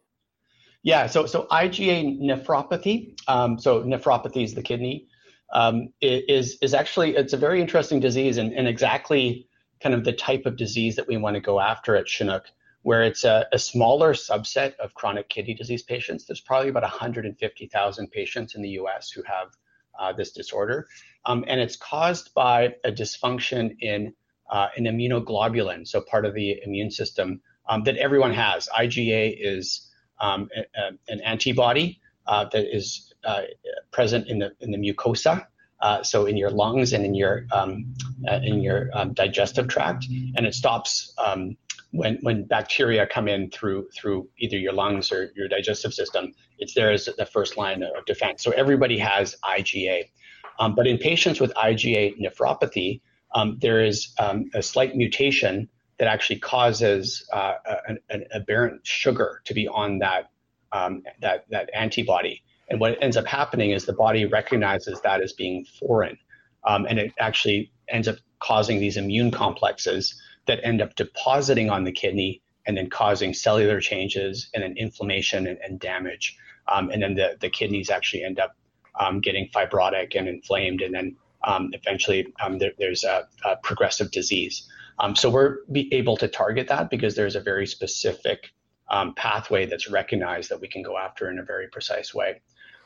Yeah, 0.85 1.07
so 1.07 1.25
so 1.25 1.47
IgA 1.51 2.21
nephropathy, 2.21 3.19
um, 3.27 3.59
so 3.59 3.83
nephropathy 3.83 4.45
is 4.45 4.55
the 4.55 4.63
kidney, 4.63 5.09
um, 5.51 5.89
is 6.03 6.59
is 6.61 6.75
actually 6.75 7.17
it's 7.17 7.33
a 7.33 7.39
very 7.39 7.63
interesting 7.63 8.01
disease 8.01 8.37
and, 8.37 8.53
and 8.53 8.69
exactly 8.69 9.49
kind 9.83 9.95
of 9.95 10.05
the 10.05 10.13
type 10.13 10.45
of 10.45 10.59
disease 10.59 10.97
that 10.97 11.09
we 11.09 11.17
want 11.17 11.37
to 11.37 11.41
go 11.41 11.59
after 11.59 11.97
at 11.97 12.07
Chinook, 12.07 12.45
where 12.83 13.03
it's 13.03 13.25
a, 13.25 13.47
a 13.51 13.59
smaller 13.59 14.13
subset 14.13 14.77
of 14.77 14.93
chronic 14.93 15.31
kidney 15.31 15.55
disease 15.55 15.83
patients. 15.83 16.27
There's 16.27 16.43
probably 16.43 16.69
about 16.69 16.83
150,000 16.83 18.11
patients 18.11 18.55
in 18.55 18.61
the 18.61 18.69
U.S. 18.81 19.11
who 19.11 19.23
have 19.23 19.57
uh, 19.99 20.13
this 20.13 20.33
disorder, 20.33 20.87
um, 21.25 21.47
and 21.49 21.63
it's 21.63 21.77
caused 21.77 22.35
by 22.35 22.75
a 22.85 22.93
dysfunction 22.93 23.75
in 23.81 24.13
uh, 24.51 24.69
an 24.77 24.85
immunoglobulin, 24.85 25.89
so 25.89 26.03
part 26.03 26.27
of 26.27 26.35
the 26.35 26.61
immune 26.63 26.91
system 26.91 27.41
um, 27.71 27.85
that 27.85 27.97
everyone 27.97 28.35
has. 28.35 28.69
IgA 28.79 29.35
is 29.41 29.91
um, 30.21 30.49
a, 30.57 30.93
an 31.09 31.21
antibody 31.21 32.01
uh, 32.27 32.47
that 32.53 32.75
is 32.75 33.13
uh, 33.25 33.43
present 33.91 34.29
in 34.29 34.39
the 34.39 34.53
in 34.61 34.71
the 34.71 34.79
mucosa, 34.79 35.47
uh, 35.81 36.03
so 36.03 36.27
in 36.27 36.37
your 36.37 36.51
lungs 36.51 36.93
and 36.93 37.05
in 37.05 37.15
your 37.15 37.47
um, 37.53 37.95
uh, 38.29 38.41
in 38.43 38.63
your 38.63 38.91
um, 38.95 39.13
digestive 39.13 39.69
tract, 39.69 40.07
and 40.37 40.47
it 40.47 40.55
stops 40.55 41.13
um, 41.19 41.57
when 41.91 42.19
when 42.23 42.45
bacteria 42.45 43.07
come 43.07 43.29
in 43.29 43.51
through 43.51 43.89
through 43.95 44.29
either 44.39 44.57
your 44.57 44.73
lungs 44.73 45.13
or 45.13 45.31
your 45.37 45.49
digestive 45.49 45.93
system. 45.93 46.33
It's 46.59 46.75
there 46.75 46.91
as 46.91 47.09
the 47.19 47.27
first 47.27 47.57
line 47.57 47.83
of 47.83 48.05
defense. 48.07 48.43
So 48.43 48.53
everybody 48.53 48.99
has 48.99 49.37
IgA, 49.45 50.09
um, 50.59 50.75
but 50.75 50.87
in 50.87 50.99
patients 50.99 51.41
with 51.41 51.53
IgA 51.55 52.15
nephropathy, 52.19 53.01
um, 53.35 53.59
there 53.61 53.85
is 53.85 54.15
a 54.19 54.63
slight 54.63 54.97
mutation 54.97 55.69
that 55.99 56.09
actually 56.09 56.39
causes 56.39 57.29
uh, 57.33 57.55
an, 57.87 57.99
an, 58.11 58.25
aberrant 58.33 58.87
sugar 58.87 59.41
to 59.45 59.55
be 59.55 59.69
on 59.69 59.99
that 59.99 60.31
um, 60.73 61.03
that 61.21 61.45
that 61.51 61.71
antibody. 61.75 62.43
And 62.69 62.81
what 62.81 62.97
ends 63.03 63.17
up 63.17 63.27
happening 63.27 63.71
is 63.71 63.85
the 63.85 63.93
body 63.93 64.25
recognizes 64.25 65.01
that 65.03 65.21
as 65.21 65.33
being 65.33 65.67
foreign, 65.79 66.19
um, 66.65 66.87
and 66.87 66.99
it 66.99 67.13
actually 67.19 67.71
ends 67.89 68.09
up 68.09 68.17
causing 68.41 68.81
these 68.81 68.97
immune 68.97 69.31
complexes 69.31 70.21
that 70.47 70.61
end 70.63 70.83
up 70.83 70.95
depositing 70.95 71.71
on 71.71 71.85
the 71.85 71.93
kidney 71.93 72.43
and 72.67 72.77
then 72.77 72.89
causing 72.89 73.35
cellular 73.35 73.81
changes 73.81 74.49
and 74.55 74.63
then 74.63 74.75
inflammation 74.77 75.47
and, 75.47 75.59
and 75.59 75.79
damage. 75.79 76.37
Um, 76.67 76.91
and 76.91 77.03
then 77.03 77.15
the, 77.15 77.37
the 77.41 77.51
kidneys 77.51 77.91
actually 77.91 78.25
end 78.25 78.39
up 78.39 78.57
um, 78.99 79.21
getting 79.21 79.49
fibrotic 79.49 80.17
and 80.17 80.29
inflamed, 80.29 80.81
and 80.81 80.95
then 80.95 81.17
um, 81.43 81.71
eventually 81.73 82.33
um, 82.43 82.59
there, 82.59 82.73
there's 82.79 83.05
a, 83.05 83.29
a, 83.45 83.57
progressive 83.57 84.11
disease. 84.11 84.67
Um, 84.99 85.17
so 85.17 85.31
we're 85.31 85.59
able 85.93 86.17
to 86.19 86.29
target 86.29 86.69
that 86.69 86.91
because 86.91 87.15
there's 87.15 87.37
a 87.37 87.41
very 87.41 87.67
specific 87.67 88.53
um, 88.91 89.15
pathway 89.15 89.67
that's 89.67 89.91
recognized 89.91 90.51
that 90.51 90.61
we 90.61 90.69
can 90.69 90.83
go 90.83 90.97
after 90.97 91.31
in 91.31 91.39
a 91.39 91.43
very 91.43 91.69
precise 91.69 92.15
way. 92.15 92.41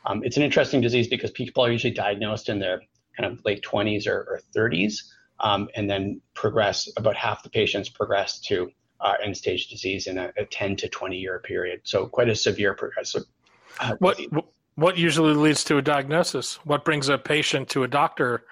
Um, 0.07 0.23
it's 0.25 0.37
an 0.37 0.43
interesting 0.43 0.81
disease 0.81 1.09
because 1.09 1.31
people 1.31 1.65
are 1.65 1.71
usually 1.71 1.93
diagnosed 1.93 2.49
in 2.49 2.59
their 2.59 2.81
kind 3.17 3.31
of 3.31 3.45
late 3.45 3.63
20s 3.63 4.07
or, 4.07 4.17
or 4.17 4.41
30s 4.57 4.95
um, 5.41 5.69
and 5.75 5.91
then 5.91 6.21
progress. 6.35 6.89
About 6.97 7.17
half 7.17 7.43
the 7.43 7.51
patients 7.51 7.89
progress 7.89 8.41
to 8.43 8.71
uh, 9.01 9.15
end 9.23 9.37
stage 9.37 9.69
disease 9.69 10.07
in 10.07 10.19
a, 10.19 10.33
a, 10.37 10.45
10 10.45 10.77
to 10.77 10.89
20 10.89 11.17
year 11.17 11.41
period. 11.41 11.81
So 11.85 12.07
quite 12.07 12.29
a 12.29 12.35
severe 12.35 12.75
progressive. 12.75 13.23
Uh, 13.81 13.95
what 13.99 14.21
what 14.75 14.97
usually 14.97 15.35
leads 15.35 15.65
to 15.65 15.79
a 15.79 15.83
diagnosis? 15.83 16.55
What 16.65 16.85
brings 16.85 17.09
a 17.09 17.19
patient 17.19 17.69
to 17.71 17.83
a 17.83 17.89
doctor? 17.89 18.45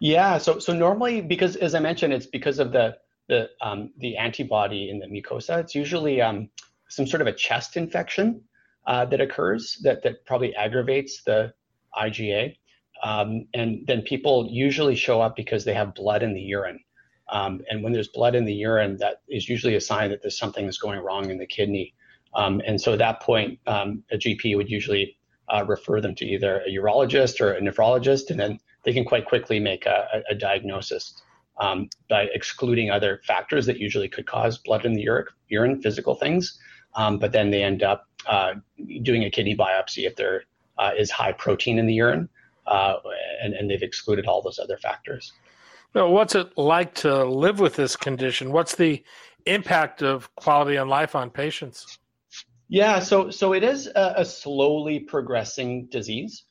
Yeah, 0.00 0.38
so 0.38 0.58
so 0.58 0.72
normally 0.72 1.20
because 1.20 1.56
as 1.56 1.74
I 1.74 1.78
mentioned, 1.78 2.14
it's 2.14 2.26
because 2.26 2.58
of 2.58 2.72
the 2.72 2.96
the 3.28 3.50
um, 3.60 3.92
the 3.98 4.16
antibody 4.16 4.88
in 4.90 4.98
the 4.98 5.06
mucosa. 5.06 5.60
It's 5.60 5.74
usually 5.74 6.22
um, 6.22 6.48
some 6.88 7.06
sort 7.06 7.20
of 7.20 7.26
a 7.26 7.32
chest 7.32 7.76
infection 7.76 8.42
uh, 8.86 9.04
that 9.04 9.20
occurs 9.20 9.78
that 9.82 10.02
that 10.02 10.24
probably 10.24 10.54
aggravates 10.56 11.22
the 11.24 11.52
IgA, 11.94 12.56
um, 13.02 13.46
and 13.52 13.86
then 13.86 14.00
people 14.00 14.48
usually 14.50 14.96
show 14.96 15.20
up 15.20 15.36
because 15.36 15.64
they 15.64 15.74
have 15.74 15.94
blood 15.94 16.22
in 16.22 16.32
the 16.32 16.40
urine. 16.40 16.80
Um, 17.28 17.60
and 17.68 17.82
when 17.84 17.92
there's 17.92 18.08
blood 18.08 18.34
in 18.34 18.46
the 18.46 18.54
urine, 18.54 18.96
that 18.98 19.20
is 19.28 19.48
usually 19.48 19.76
a 19.76 19.80
sign 19.80 20.10
that 20.10 20.22
there's 20.22 20.38
something 20.38 20.64
that's 20.64 20.78
going 20.78 20.98
wrong 20.98 21.30
in 21.30 21.38
the 21.38 21.46
kidney. 21.46 21.94
Um, 22.34 22.60
and 22.66 22.80
so 22.80 22.92
at 22.94 22.98
that 22.98 23.20
point, 23.20 23.60
um, 23.66 24.02
a 24.10 24.16
GP 24.16 24.56
would 24.56 24.68
usually 24.68 25.16
uh, 25.48 25.64
refer 25.68 26.00
them 26.00 26.14
to 26.16 26.24
either 26.24 26.60
a 26.66 26.70
urologist 26.70 27.40
or 27.40 27.52
a 27.52 27.60
nephrologist, 27.60 28.30
and 28.30 28.40
then 28.40 28.58
they 28.84 28.92
can 28.92 29.04
quite 29.04 29.26
quickly 29.26 29.60
make 29.60 29.86
a, 29.86 30.22
a 30.30 30.34
diagnosis 30.34 31.22
um, 31.58 31.88
by 32.08 32.22
excluding 32.32 32.90
other 32.90 33.20
factors 33.26 33.66
that 33.66 33.78
usually 33.78 34.08
could 34.08 34.26
cause 34.26 34.58
blood 34.58 34.84
in 34.84 34.94
the 34.94 35.06
urine, 35.48 35.82
physical 35.82 36.14
things. 36.14 36.58
Um, 36.96 37.18
but 37.18 37.32
then 37.32 37.50
they 37.50 37.62
end 37.62 37.82
up 37.82 38.06
uh, 38.26 38.54
doing 39.02 39.24
a 39.24 39.30
kidney 39.30 39.56
biopsy 39.56 40.06
if 40.06 40.16
there 40.16 40.44
uh, 40.78 40.90
is 40.98 41.10
high 41.10 41.32
protein 41.32 41.78
in 41.78 41.86
the 41.86 41.94
urine, 41.94 42.28
uh, 42.66 42.96
and, 43.42 43.54
and 43.54 43.70
they've 43.70 43.82
excluded 43.82 44.26
all 44.26 44.42
those 44.42 44.58
other 44.58 44.76
factors. 44.78 45.32
Well, 45.94 46.10
what's 46.12 46.34
it 46.34 46.56
like 46.56 46.94
to 46.96 47.24
live 47.24 47.60
with 47.60 47.76
this 47.76 47.96
condition? 47.96 48.52
What's 48.52 48.76
the 48.76 49.04
impact 49.46 50.02
of 50.02 50.34
quality 50.36 50.78
on 50.78 50.88
life 50.88 51.14
on 51.14 51.30
patients? 51.30 51.98
Yeah, 52.68 53.00
so 53.00 53.30
so 53.30 53.52
it 53.52 53.64
is 53.64 53.88
a, 53.88 54.14
a 54.18 54.24
slowly 54.24 55.00
progressing 55.00 55.86
disease. 55.90 56.44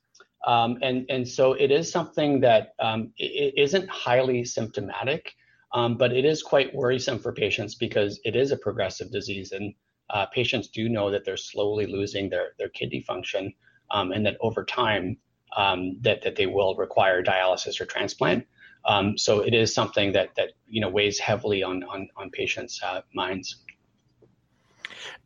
Um, 0.46 0.78
and, 0.82 1.06
and 1.10 1.28
so 1.28 1.54
it 1.54 1.72
is 1.72 1.92
something 1.92 2.40
that 2.42 2.74
um, 2.80 3.12
isn't 3.18 3.90
highly 3.90 4.46
symptomatic, 4.46 5.36
um, 5.74 5.98
but 5.98 6.14
it 6.14 6.26
is 6.26 6.42
quite 6.42 6.74
worrisome 6.74 7.20
for 7.20 7.34
patients 7.34 7.76
because 7.76 8.20
it 8.24 8.36
is 8.36 8.52
a 8.52 8.58
progressive 8.58 9.12
disease. 9.12 9.52
And 9.52 9.74
uh, 10.10 10.26
patients 10.28 10.70
do 10.70 10.90
know 10.90 11.12
that 11.12 11.26
they're 11.26 11.38
slowly 11.38 11.86
losing 11.86 12.30
their, 12.30 12.54
their 12.58 12.70
kidney 12.70 13.02
function 13.02 13.54
um, 13.92 14.12
and 14.12 14.26
that 14.26 14.38
over 14.42 14.64
time 14.64 15.18
um, 15.58 15.98
that, 16.02 16.22
that 16.24 16.36
they 16.36 16.46
will 16.46 16.76
require 16.76 17.24
dialysis 17.24 17.82
or 17.82 17.86
transplant. 17.86 18.46
Um, 18.86 19.18
so 19.18 19.42
it 19.42 19.54
is 19.54 19.74
something 19.74 20.14
that, 20.14 20.30
that 20.38 20.54
you 20.68 20.80
know, 20.80 20.90
weighs 20.90 21.20
heavily 21.20 21.64
on, 21.64 21.84
on, 21.84 22.08
on 22.16 22.30
patients' 22.30 22.82
uh, 22.82 23.02
minds. 23.14 23.58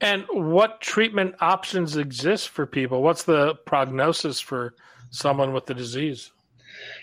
And 0.02 0.26
what 0.32 0.82
treatment 0.82 1.36
options 1.40 1.98
exist 1.98 2.50
for 2.50 2.66
people? 2.66 3.04
What's 3.04 3.24
the 3.24 3.56
prognosis 3.66 4.40
for 4.40 4.74
someone 5.14 5.54
with 5.54 5.66
the 5.66 5.74
disease? 5.74 6.32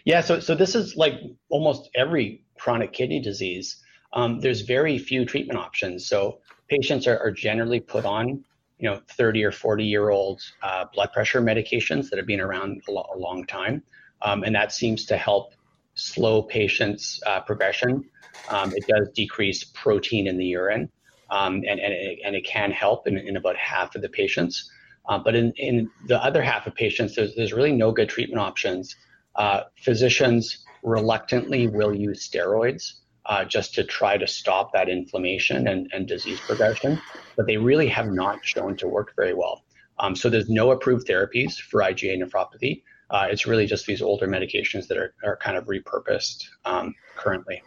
Yeah, 0.05 0.21
so 0.21 0.41
so 0.41 0.55
this 0.55 0.75
is 0.75 0.97
like 0.97 1.15
almost 1.49 1.89
every 1.95 2.45
chronic 2.59 2.93
kidney 2.93 3.21
disease. 3.21 3.77
Um, 4.13 4.41
there's 4.41 4.63
very 4.63 4.99
few 4.99 5.25
treatment 5.25 5.59
options. 5.59 6.07
So 6.07 6.41
patients 6.69 7.07
are, 7.07 7.19
are 7.19 7.31
generally 7.31 7.79
put 7.79 8.05
on, 8.05 8.45
you 8.79 8.91
know, 8.91 9.01
30 9.11 9.45
or 9.45 9.53
40 9.53 9.85
year 9.85 10.11
old 10.11 10.43
uh, 10.63 10.87
blood 10.93 11.13
pressure 11.13 11.41
medications 11.41 12.11
that 12.11 12.17
have 12.17 12.27
been 12.27 12.41
around 12.41 12.83
a, 12.89 12.91
lo- 12.91 13.07
a 13.15 13.19
long 13.19 13.47
time, 13.47 13.83
um, 14.23 14.43
and 14.43 14.55
that 14.55 14.73
seems 14.73 15.07
to 15.07 15.17
help 15.17 15.55
slow 15.95 16.43
patients' 16.43 17.21
uh, 17.27 17.41
progression. 17.41 18.05
Um, 18.49 18.73
it 18.75 18.85
does 18.89 19.09
decrease 19.15 19.65
protein 19.65 20.27
in 20.27 20.37
the 20.37 20.47
urine, 20.47 20.91
um, 21.31 21.63
and 21.69 21.79
and 21.79 21.93
it, 21.93 22.19
and 22.25 22.35
it 22.35 22.45
can 22.45 22.73
help 22.73 23.07
in, 23.07 23.17
in 23.17 23.37
about 23.37 23.57
half 23.57 23.95
of 23.95 24.03
the 24.03 24.09
patients. 24.09 24.71
Uh, 25.09 25.19
but 25.19 25.35
in, 25.35 25.53
in 25.57 25.91
the 26.07 26.23
other 26.23 26.43
half 26.43 26.67
of 26.67 26.75
patients, 26.75 27.17
there's, 27.17 27.35
there's 27.35 27.53
really 27.53 27.73
no 27.73 27.91
good 27.91 28.09
treatment 28.09 28.41
options. 28.41 28.97
Uh, 29.37 29.63
physicians 29.77 30.65
reluctantly 30.83 31.67
will 31.67 31.95
use 31.95 32.29
steroids 32.29 32.95
uh, 33.27 33.45
just 33.45 33.75
to 33.75 33.85
try 33.85 34.17
to 34.17 34.27
stop 34.27 34.73
that 34.73 34.89
inflammation 34.89 35.69
and, 35.69 35.91
and 35.93 36.09
disease 36.09 36.41
progression, 36.41 37.01
but 37.37 37.47
they 37.47 37.57
really 37.57 37.89
have 37.89 38.09
not 38.09 38.39
shown 38.43 38.77
to 38.77 38.89
work 38.89 39.15
very 39.17 39.35
well. 39.35 39.65
Um, 39.99 40.17
so 40.17 40.31
there's 40.31 40.49
no 40.49 40.71
approved 40.71 41.07
therapies 41.07 41.59
for 41.59 41.81
IgA 41.81 42.23
nephropathy. 42.23 42.83
Uh, 43.11 43.27
it's 43.31 43.47
really 43.47 43.67
just 43.67 43.87
these 43.87 44.01
older 44.01 44.27
medications 44.27 44.87
that 44.89 44.97
are, 44.97 45.15
are 45.25 45.37
kind 45.37 45.57
of 45.57 45.67
repurposed 45.67 46.47
um, 46.65 46.95
currently. 47.17 47.63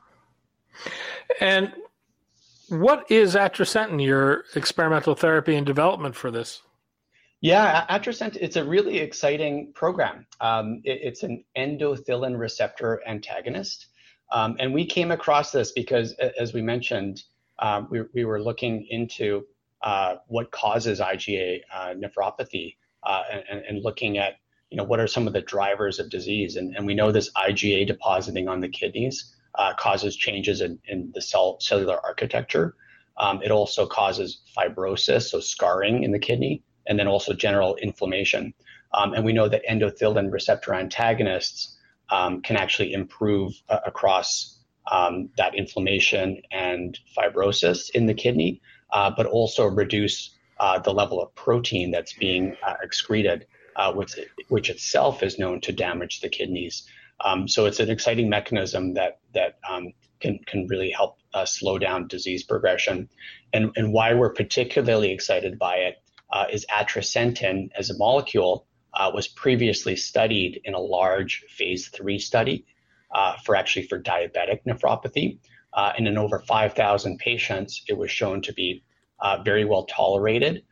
And 1.40 1.74
what 2.70 3.10
is 3.12 3.36
atrasentan, 3.36 4.04
your 4.04 4.46
experimental 4.56 5.16
therapy 5.16 5.56
and 5.56 5.66
development 5.66 6.16
for 6.16 6.32
this? 6.32 6.64
Yeah, 7.44 7.86
Atrasentan, 7.90 8.38
it's 8.40 8.56
a 8.56 8.64
really 8.64 9.00
exciting 9.00 9.74
program. 9.74 10.26
Um, 10.40 10.80
it, 10.86 11.02
it's 11.04 11.24
an 11.24 11.44
endothelin 11.58 12.40
receptor 12.40 13.02
antagonist. 13.06 13.88
Um, 14.32 14.56
and 14.60 14.74
we 14.74 14.86
came 14.86 15.12
across 15.12 15.52
this 15.52 15.74
because, 15.74 16.14
as 16.40 16.54
we 16.54 16.62
mentioned, 16.62 17.24
uh, 17.60 17.82
we, 17.90 18.04
we 18.14 18.24
were 18.24 18.42
looking 18.42 18.88
into 18.90 19.46
uh, 19.82 20.16
what 20.28 20.52
causes 20.52 21.02
IgA 21.02 21.60
uh, 21.70 21.94
nephropathy 21.96 22.78
uh, 23.06 23.24
and, 23.50 23.62
and, 23.68 23.84
looking 23.84 24.18
at, 24.18 24.36
you 24.70 24.78
know, 24.78 24.86
what 24.86 25.02
are 25.02 25.08
some 25.08 25.28
of 25.28 25.34
the 25.34 25.42
drivers 25.42 26.00
of 26.00 26.10
disease. 26.10 26.56
And, 26.56 26.74
and 26.78 26.86
we 26.86 26.96
know 26.96 27.12
this 27.12 27.30
IgA 27.34 27.88
depositing 27.88 28.48
on 28.48 28.62
the 28.62 28.70
kidneys 28.70 29.36
uh, 29.56 29.74
causes 29.74 30.16
changes 30.16 30.62
in, 30.62 30.80
in 30.88 31.12
the 31.14 31.22
cell, 31.22 31.58
cellular 31.60 32.00
architecture. 32.06 32.76
Um, 33.18 33.42
it 33.44 33.52
also 33.52 33.86
causes 33.86 34.44
fibrosis, 34.58 35.24
so 35.24 35.42
scarring 35.42 36.06
in 36.06 36.14
the 36.14 36.20
kidney 36.20 36.64
and 36.88 37.00
then 37.00 37.08
also 37.08 37.34
general 37.34 37.76
inflammation. 37.76 38.54
Um, 38.94 39.14
and 39.14 39.26
we 39.26 39.34
know 39.34 39.48
that 39.48 39.64
endothelin 39.70 40.32
receptor 40.32 40.74
antagonists 40.74 41.78
um, 42.10 42.42
can 42.42 42.58
actually 42.58 42.94
improve 42.94 43.54
uh, 43.70 43.80
across 43.86 44.60
um, 44.92 45.30
that 45.38 45.56
inflammation 45.56 46.42
and 46.52 47.00
fibrosis 47.18 47.90
in 47.92 48.06
the 48.06 48.14
kidney, 48.14 48.62
uh, 48.92 49.12
but 49.16 49.26
also 49.26 49.66
reduce 49.66 50.36
uh, 50.60 50.78
the 50.80 50.94
level 50.94 51.22
of 51.22 51.34
protein 51.36 51.92
that's 51.92 52.14
being 52.14 52.56
uh, 52.66 52.76
excreted, 52.84 53.48
uh, 53.76 53.92
which, 53.94 54.20
which 54.50 54.70
itself 54.70 55.24
is 55.24 55.40
known 55.40 55.62
to 55.62 55.72
damage 55.72 56.22
the 56.22 56.30
kidneys. 56.30 56.88
Um, 57.24 57.48
so 57.48 57.66
it's 57.66 57.80
an 57.80 57.90
exciting 57.90 58.30
mechanism 58.30 58.96
that 58.96 59.20
that 59.34 59.58
um, 59.70 59.94
can 60.20 60.40
can 60.46 60.68
really 60.68 60.92
help 60.92 61.18
uh, 61.34 61.46
slow 61.46 61.78
down 61.78 62.08
disease 62.08 62.44
progression, 62.44 63.08
and 63.54 63.72
and 63.76 63.94
why 63.94 64.14
we're 64.14 64.34
particularly 64.34 65.12
excited 65.12 65.58
by 65.58 65.76
it 65.76 66.03
uh, 66.34 66.46
is 66.52 66.66
atrasentan 66.70 67.70
as 67.78 67.90
a 67.90 67.98
molecule 67.98 68.68
uh, 68.96 69.10
was 69.14 69.28
previously 69.28 69.96
studied 69.96 70.60
in 70.66 70.74
a 70.74 70.80
large 70.80 71.46
phase 71.50 71.88
three 71.88 72.20
study 72.20 72.66
uh, 73.14 73.36
for 73.46 73.56
actually 73.56 73.88
for 73.88 74.02
diabetic 74.02 74.60
nephropathy, 74.68 75.40
uh, 75.74 75.94
and 75.98 76.08
in 76.08 76.18
over 76.18 76.40
5,000 76.40 77.18
patients, 77.20 77.84
it 77.88 77.98
was 77.98 78.12
shown 78.12 78.42
to 78.42 78.54
be 78.54 78.84
uh, 79.20 79.42
very 79.44 79.66
well 79.66 79.86
tolerated 79.86 80.64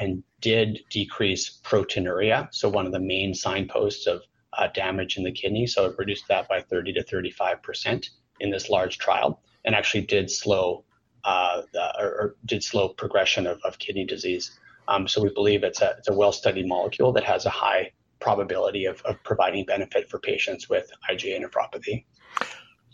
and 0.00 0.22
did 0.40 0.80
decrease 0.90 1.60
proteinuria, 1.62 2.48
so 2.50 2.68
one 2.68 2.84
of 2.84 2.92
the 2.92 3.00
main 3.00 3.32
signposts 3.32 4.06
of 4.06 4.22
uh, 4.52 4.68
damage 4.68 5.16
in 5.16 5.24
the 5.24 5.32
kidney. 5.32 5.66
So 5.66 5.86
it 5.86 5.96
reduced 5.98 6.28
that 6.28 6.48
by 6.48 6.60
30 6.60 6.92
to 6.94 7.02
35 7.02 7.62
percent 7.62 8.10
in 8.40 8.50
this 8.50 8.68
large 8.68 8.98
trial, 8.98 9.40
and 9.64 9.74
actually 9.74 10.02
did 10.02 10.30
slow 10.30 10.84
uh, 11.24 11.62
or, 11.98 12.06
or, 12.06 12.36
did 12.46 12.64
slow 12.64 12.88
progression 12.88 13.46
of, 13.46 13.60
of 13.64 13.78
kidney 13.78 14.04
disease. 14.04 14.58
Um, 14.88 15.06
so 15.06 15.22
we 15.22 15.30
believe 15.32 15.62
it's 15.62 15.80
a, 15.80 15.94
it's 15.98 16.08
a 16.08 16.12
well-studied 16.12 16.66
molecule 16.66 17.12
that 17.12 17.24
has 17.24 17.46
a 17.46 17.50
high 17.50 17.92
probability 18.20 18.84
of, 18.84 19.00
of 19.02 19.22
providing 19.24 19.64
benefit 19.64 20.08
for 20.08 20.18
patients 20.18 20.68
with 20.68 20.90
IgA 21.10 21.44
nephropathy. 21.44 22.04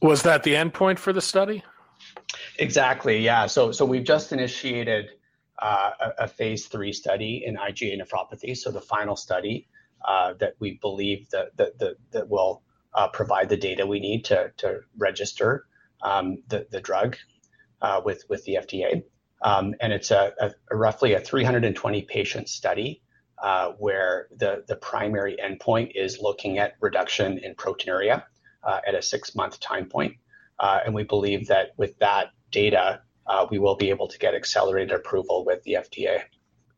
Was 0.02 0.23
that 0.23 0.42
the 0.42 0.54
endpoint 0.54 0.99
for 0.99 1.12
the 1.12 1.21
study? 1.21 1.62
Exactly. 2.59 3.18
Yeah. 3.18 3.47
So 3.47 3.73
so 3.73 3.85
we've 3.85 4.04
just 4.04 4.33
initiated 4.33 5.11
uh, 5.61 5.90
a, 6.00 6.25
a, 6.25 6.28
phase 6.28 6.66
three 6.66 6.92
study 6.92 7.42
in 7.45 7.57
IgA 7.57 8.00
nephropathy. 8.00 8.57
So 8.57 8.71
the 8.71 8.80
final 8.80 9.16
study 9.16 9.68
uh, 10.07 10.35
that 10.35 10.54
we 10.61 10.78
believe 10.80 11.28
that 11.30 11.57
that 11.57 11.78
that, 11.78 11.97
that 12.12 12.28
will 12.28 12.62
uh, 12.95 13.09
provide 13.09 13.49
the 13.49 13.57
data 13.57 13.87
we 13.87 14.00
need 14.00 14.25
to 14.26 14.52
to 14.59 14.80
register 14.97 15.66
um, 16.02 16.42
the 16.49 16.66
the 16.71 16.80
drug 16.80 17.16
uh, 17.83 18.00
with 18.04 18.25
with 18.28 18.45
the 18.45 18.59
FDA. 18.61 19.02
Um, 19.42 19.75
and 19.80 19.92
it's 19.92 20.11
a, 20.11 20.33
a, 20.40 20.50
a, 20.71 20.76
roughly 20.76 21.14
a 21.14 21.21
320 21.21 22.02
patient 22.02 22.49
study 22.49 23.02
uh, 23.42 23.73
where 23.78 24.28
the 24.37 24.64
the 24.66 24.76
primary 24.76 25.37
endpoint 25.42 25.92
is 25.95 26.18
looking 26.21 26.59
at 26.59 26.75
reduction 26.80 27.38
in 27.38 27.54
proteinuria 27.54 28.25
uh, 28.64 28.80
at 28.87 28.95
a 28.95 29.02
six 29.02 29.37
month 29.37 29.61
time 29.61 29.87
point. 29.88 30.14
and 30.61 30.95
we 30.95 31.04
believe 31.04 31.47
that 31.47 31.71
with 31.76 31.97
that 31.99 32.30
data, 32.50 33.00
we 33.50 33.59
will 33.59 33.76
be 33.76 33.90
able 33.90 34.09
to 34.09 34.18
get 34.18 34.35
accelerated 34.35 34.92
approval 34.92 35.45
with 35.45 35.62
the 35.62 35.75
FDA 35.75 36.23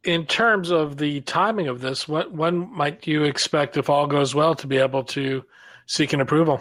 in 0.04 0.26
terms 0.26 0.70
of 0.70 0.96
the 0.96 1.20
timing 1.22 1.68
of 1.68 1.80
this, 1.80 2.08
what 2.08 2.32
when 2.32 2.72
might 2.72 3.06
you 3.06 3.24
expect, 3.24 3.76
if 3.76 3.90
all 3.90 4.06
goes 4.06 4.34
well, 4.34 4.54
to 4.54 4.66
be 4.66 4.78
able 4.78 5.04
to 5.04 5.44
seek 5.86 6.12
an 6.12 6.20
approval? 6.20 6.60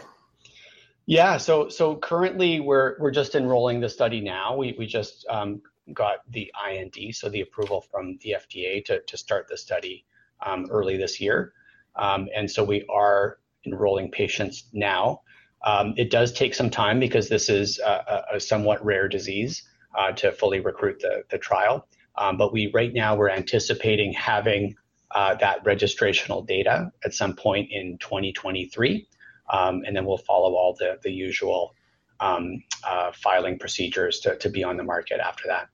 Yeah, 1.06 1.38
so 1.38 1.70
so 1.70 1.96
currently 1.96 2.60
we're 2.60 2.98
we're 3.00 3.12
just 3.12 3.36
enrolling 3.36 3.80
the 3.80 3.90
study 3.90 4.22
now. 4.22 4.56
We 4.56 4.76
we 4.78 4.86
just 4.86 5.26
um, 5.30 5.62
got 5.94 6.18
the 6.30 6.52
IND, 6.70 7.16
so 7.16 7.30
the 7.30 7.42
approval 7.42 7.82
from 7.82 8.18
the 8.22 8.36
FDA 8.38 8.84
to 9.06 9.18
start 9.18 9.48
the 9.48 9.58
study 9.58 10.06
um, 10.46 10.68
early 10.70 10.98
this 10.98 11.20
year, 11.20 11.54
um, 11.96 12.28
and 12.36 12.50
so 12.50 12.64
we 12.64 12.86
are 12.90 13.40
enrolling 13.66 14.12
patients 14.12 14.66
now. 14.74 15.22
Um, 15.66 15.94
it 15.98 16.10
does 16.10 16.32
take 16.32 16.56
some 16.56 16.70
time 16.70 17.00
because 17.00 17.28
this 17.28 17.50
is 17.50 17.80
a, 17.80 18.40
somewhat 18.40 18.84
rare 18.84 19.10
disease 19.10 19.64
uh, 19.98 20.14
to 20.14 20.32
fully 20.32 20.62
recruit 20.62 21.04
the 21.30 21.38
trial. 21.38 21.86
But 22.16 22.54
we 22.54 22.72
right 22.74 22.94
now 22.94 23.16
we're 23.16 23.30
anticipating 23.30 24.14
having 24.14 24.76
uh, 25.12 25.36
that 25.36 25.64
registrational 25.64 26.46
data 26.46 26.92
at 27.04 27.14
some 27.14 27.36
point 27.36 27.70
in 27.72 27.98
2023, 27.98 29.08
um, 29.52 29.82
and 29.86 29.96
then 29.96 30.06
we'll 30.06 30.18
follow 30.18 30.54
all 30.56 30.78
the 30.80 31.12
usual 31.12 31.76
uh, 32.20 33.12
filing 33.14 33.58
procedures 33.58 34.20
to 34.20 34.50
be 34.50 34.64
on 34.64 34.78
the 34.78 34.84
market 34.84 35.20
after 35.20 35.48
that. 35.48 35.70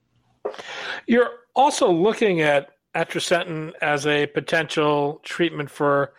You're 1.08 1.32
also 1.56 1.92
looking 1.92 2.42
at 2.42 2.70
atrasentan 2.96 3.74
as 3.82 4.08
a 4.08 4.28
potential 4.28 5.20
treatment 5.24 5.70
for 5.70 6.14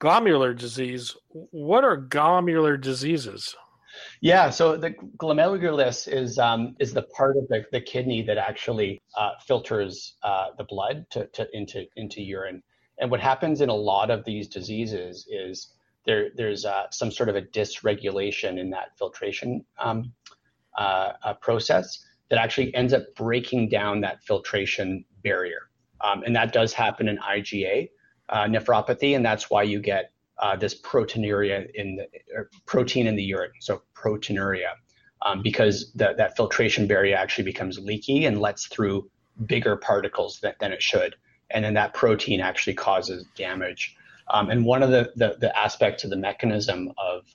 glomerular 0.00 0.56
disease. 0.56 1.14
What 1.28 1.84
are 1.84 1.96
glomerular 1.96 2.80
diseases? 2.80 3.54
Yeah, 4.20 4.50
so 4.50 4.76
the 4.76 4.92
glomerulus 5.18 6.12
is 6.12 6.38
um, 6.38 6.74
is 6.78 6.94
the 6.94 7.02
part 7.02 7.36
of 7.36 7.46
the, 7.48 7.64
the 7.72 7.80
kidney 7.80 8.22
that 8.22 8.38
actually 8.38 9.02
uh, 9.16 9.32
filters 9.46 10.14
uh, 10.22 10.48
the 10.56 10.64
blood 10.64 11.06
to, 11.10 11.26
to, 11.28 11.46
into 11.52 11.86
into 11.96 12.22
urine. 12.22 12.62
And 12.98 13.10
what 13.10 13.20
happens 13.20 13.60
in 13.60 13.68
a 13.68 13.74
lot 13.74 14.10
of 14.10 14.24
these 14.24 14.48
diseases 14.48 15.26
is 15.30 15.74
there 16.06 16.30
there's 16.36 16.64
uh, 16.64 16.84
some 16.90 17.10
sort 17.10 17.28
of 17.28 17.36
a 17.36 17.42
dysregulation 17.42 18.58
in 18.58 18.70
that 18.70 18.96
filtration 18.96 19.64
um, 19.78 20.12
uh, 20.78 21.12
uh, 21.22 21.34
process 21.34 22.04
that 22.32 22.38
actually 22.38 22.74
ends 22.74 22.94
up 22.94 23.02
breaking 23.14 23.68
down 23.68 24.00
that 24.00 24.24
filtration 24.24 25.04
barrier. 25.22 25.68
Um, 26.00 26.22
and 26.24 26.34
that 26.34 26.50
does 26.50 26.72
happen 26.72 27.06
in 27.06 27.18
IgA 27.18 27.90
uh, 28.30 28.44
nephropathy, 28.44 29.14
and 29.14 29.22
that's 29.22 29.50
why 29.50 29.62
you 29.64 29.78
get 29.80 30.12
uh, 30.38 30.56
this 30.56 30.80
proteinuria 30.80 31.70
in 31.74 31.96
the 31.96 32.06
protein 32.64 33.06
in 33.06 33.16
the 33.16 33.22
urine, 33.22 33.50
so 33.60 33.82
proteinuria, 33.94 34.70
um, 35.20 35.42
because 35.42 35.92
the, 35.94 36.14
that 36.16 36.34
filtration 36.34 36.86
barrier 36.86 37.14
actually 37.16 37.44
becomes 37.44 37.78
leaky 37.78 38.24
and 38.24 38.40
lets 38.40 38.66
through 38.66 39.10
bigger 39.44 39.76
particles 39.76 40.40
than, 40.40 40.54
than 40.58 40.72
it 40.72 40.82
should, 40.82 41.14
and 41.50 41.62
then 41.62 41.74
that 41.74 41.92
protein 41.92 42.40
actually 42.40 42.72
causes 42.72 43.26
damage. 43.36 43.94
Um, 44.30 44.48
and 44.48 44.64
one 44.64 44.82
of 44.82 44.90
the, 44.90 45.12
the, 45.16 45.36
the, 45.38 45.54
aspects 45.58 46.02
of 46.02 46.08
the 46.08 46.16
mechanism 46.16 46.92
of 46.96 47.26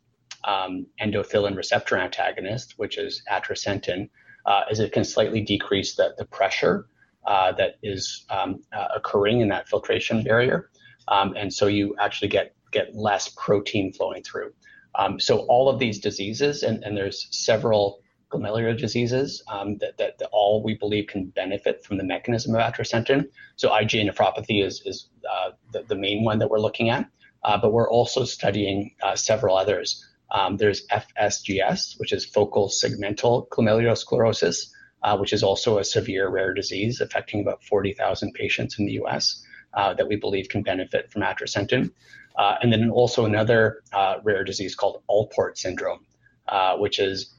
um, 0.43 0.87
endothelin 0.99 1.55
receptor 1.55 1.97
antagonist, 1.97 2.73
which 2.77 2.97
is 2.97 3.21
atrasentan, 3.31 4.09
uh, 4.47 4.61
is 4.71 4.79
it 4.79 4.91
can 4.91 5.03
slightly 5.03 5.41
decrease 5.41 5.95
the, 5.95 6.15
the 6.17 6.25
pressure 6.25 6.87
uh, 7.27 7.51
that 7.51 7.75
is 7.83 8.25
um, 8.29 8.61
uh, 8.73 8.87
occurring 8.95 9.41
in 9.41 9.49
that 9.49 9.67
filtration 9.67 10.23
barrier. 10.23 10.69
Um, 11.09 11.35
and 11.37 11.53
so 11.53 11.67
you 11.67 11.95
actually 11.99 12.29
get 12.29 12.55
get 12.71 12.93
less 12.95 13.29
protein 13.37 13.93
flowing 13.93 14.23
through. 14.23 14.51
Um, 14.95 15.19
so 15.19 15.39
all 15.47 15.69
of 15.69 15.79
these 15.79 15.99
diseases, 15.99 16.63
and, 16.63 16.83
and 16.83 16.97
there's 16.97 17.27
several 17.31 17.99
glomerular 18.29 18.77
diseases 18.77 19.43
um, 19.47 19.77
that, 19.77 19.97
that, 19.97 20.17
that, 20.17 20.29
all 20.31 20.61
we 20.61 20.75
believe 20.75 21.07
can 21.07 21.27
benefit 21.27 21.83
from 21.85 21.97
the 21.97 22.03
mechanism 22.03 22.53
of 22.55 22.61
atrasentan. 22.61 23.25
So 23.55 23.69
IgA 23.69 24.09
nephropathy 24.09 24.65
is, 24.65 24.81
is 24.85 25.07
uh, 25.31 25.51
the, 25.71 25.83
the, 25.83 25.95
main 25.95 26.25
one 26.25 26.39
that 26.39 26.49
we're 26.49 26.59
looking 26.59 26.89
at, 26.89 27.09
uh, 27.43 27.57
but 27.57 27.71
we're 27.71 27.89
also 27.89 28.25
studying 28.25 28.95
uh, 29.01 29.15
several 29.15 29.55
others. 29.55 30.05
Um, 30.31 30.57
there's 30.57 30.85
FSGS, 30.87 31.99
which 31.99 32.11
is 32.11 32.25
focal 32.25 32.69
segmental 32.69 33.47
glomerulosclerosis, 33.49 34.69
uh, 35.03 35.17
which 35.17 35.33
is 35.33 35.43
also 35.43 35.77
a 35.77 35.83
severe 35.83 36.29
rare 36.29 36.53
disease 36.53 37.01
affecting 37.01 37.41
about 37.41 37.63
40,000 37.63 38.33
patients 38.33 38.79
in 38.79 38.85
the 38.85 38.93
US 38.93 39.43
uh, 39.73 39.93
that 39.93 40.07
we 40.07 40.15
believe 40.15 40.49
can 40.49 40.63
benefit 40.63 41.11
from 41.11 41.21
atrasentan. 41.21 41.91
Uh, 42.37 42.55
and 42.61 42.71
then 42.71 42.89
also 42.89 43.25
another 43.25 43.81
uh, 43.93 44.15
rare 44.23 44.43
disease 44.43 44.75
called 44.75 45.01
Alport 45.09 45.57
syndrome, 45.57 46.05
uh, 46.47 46.77
which 46.77 46.99
is 46.99 47.35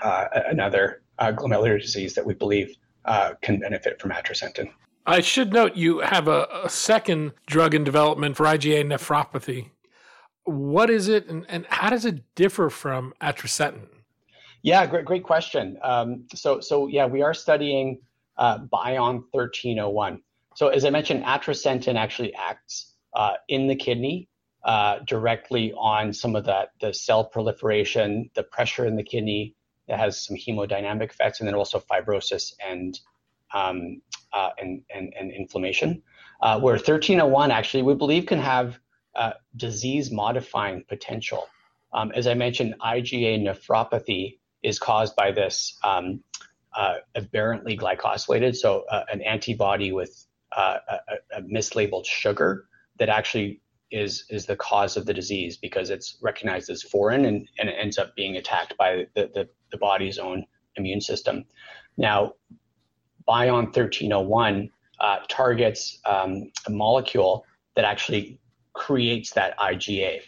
uh, 0.00 0.26
another 0.48 1.02
glomerular 1.20 1.80
disease 1.80 2.14
that 2.14 2.24
we 2.24 2.32
believe 2.32 2.74
can 3.42 3.58
benefit 3.58 4.00
from 4.00 4.10
atrasentan. 4.10 4.70
I 5.06 5.20
should 5.20 5.52
note 5.52 5.76
you 5.76 6.00
have 6.00 6.28
a, 6.28 6.46
a, 6.64 6.70
second 6.70 7.32
drug 7.46 7.74
in 7.74 7.84
development 7.84 8.36
for 8.36 8.44
IgA 8.46 8.84
nephropathy. 8.84 9.70
What 10.50 10.90
is 10.90 11.08
it, 11.08 11.28
and, 11.28 11.46
and 11.48 11.66
how 11.68 11.90
does 11.90 12.04
it 12.04 12.22
differ 12.34 12.70
from 12.70 13.14
atrasentan? 13.20 13.86
Yeah, 14.62 14.84
great, 14.86 15.04
great 15.04 15.22
question. 15.22 15.78
Um, 15.82 16.24
so, 16.34 16.60
so 16.60 16.86
yeah, 16.86 17.06
we 17.06 17.22
are 17.22 17.32
studying 17.32 18.00
Bion 18.38 19.24
1301. 19.30 20.20
So, 20.56 20.68
as 20.68 20.84
I 20.84 20.90
mentioned, 20.90 21.24
atrasentan 21.24 21.96
actually 21.96 22.34
acts 22.34 22.94
uh, 23.14 23.34
in 23.48 23.68
the 23.68 23.76
kidney 23.76 24.28
uh, 24.64 24.98
directly 25.06 25.72
on 25.72 26.12
some 26.12 26.36
of 26.36 26.44
that 26.44 26.72
the 26.80 26.92
cell 26.92 27.24
proliferation, 27.24 28.30
the 28.34 28.42
pressure 28.42 28.86
in 28.86 28.96
the 28.96 29.02
kidney 29.02 29.54
that 29.88 29.98
has 29.98 30.24
some 30.24 30.36
hemodynamic 30.36 31.10
effects, 31.10 31.40
and 31.40 31.48
then 31.48 31.54
also 31.54 31.80
fibrosis 31.80 32.52
and 32.66 33.00
um, 33.54 34.00
uh, 34.32 34.50
and, 34.58 34.82
and, 34.94 35.12
and 35.18 35.32
inflammation. 35.32 36.02
Uh, 36.42 36.58
where 36.58 36.74
1301 36.74 37.50
actually 37.50 37.82
we 37.82 37.94
believe 37.94 38.26
can 38.26 38.38
have 38.38 38.78
uh, 39.14 39.32
disease 39.56 40.10
modifying 40.10 40.84
potential. 40.88 41.48
Um, 41.92 42.12
as 42.12 42.26
I 42.26 42.34
mentioned, 42.34 42.74
IgA 42.80 43.42
nephropathy 43.42 44.38
is 44.62 44.78
caused 44.78 45.16
by 45.16 45.32
this 45.32 45.78
um, 45.82 46.22
uh, 46.76 46.96
aberrantly 47.16 47.76
glycosylated, 47.76 48.54
so 48.54 48.84
uh, 48.90 49.04
an 49.12 49.20
antibody 49.22 49.92
with 49.92 50.26
uh, 50.56 50.78
a, 50.88 51.38
a, 51.38 51.42
mislabeled 51.42 52.04
sugar 52.04 52.66
that 52.98 53.08
actually 53.08 53.60
is 53.90 54.24
is 54.30 54.46
the 54.46 54.56
cause 54.56 54.96
of 54.96 55.06
the 55.06 55.14
disease 55.14 55.56
because 55.56 55.90
it's 55.90 56.18
recognized 56.22 56.70
as 56.70 56.82
foreign 56.82 57.24
and, 57.24 57.48
and 57.58 57.68
it 57.68 57.74
ends 57.78 57.98
up 57.98 58.14
being 58.14 58.36
attacked 58.36 58.76
by 58.76 59.06
the, 59.14 59.30
the, 59.34 59.48
the 59.70 59.78
body's 59.78 60.18
own 60.18 60.44
immune 60.76 61.00
system. 61.00 61.44
Now, 61.96 62.34
Bion 63.26 63.64
1301 63.66 64.70
uh, 65.00 65.18
targets 65.28 65.98
um, 66.04 66.50
a 66.66 66.70
molecule 66.70 67.44
that 67.74 67.84
actually 67.84 68.38
creates 68.80 69.32
that 69.32 69.58
IgA. 69.58 70.22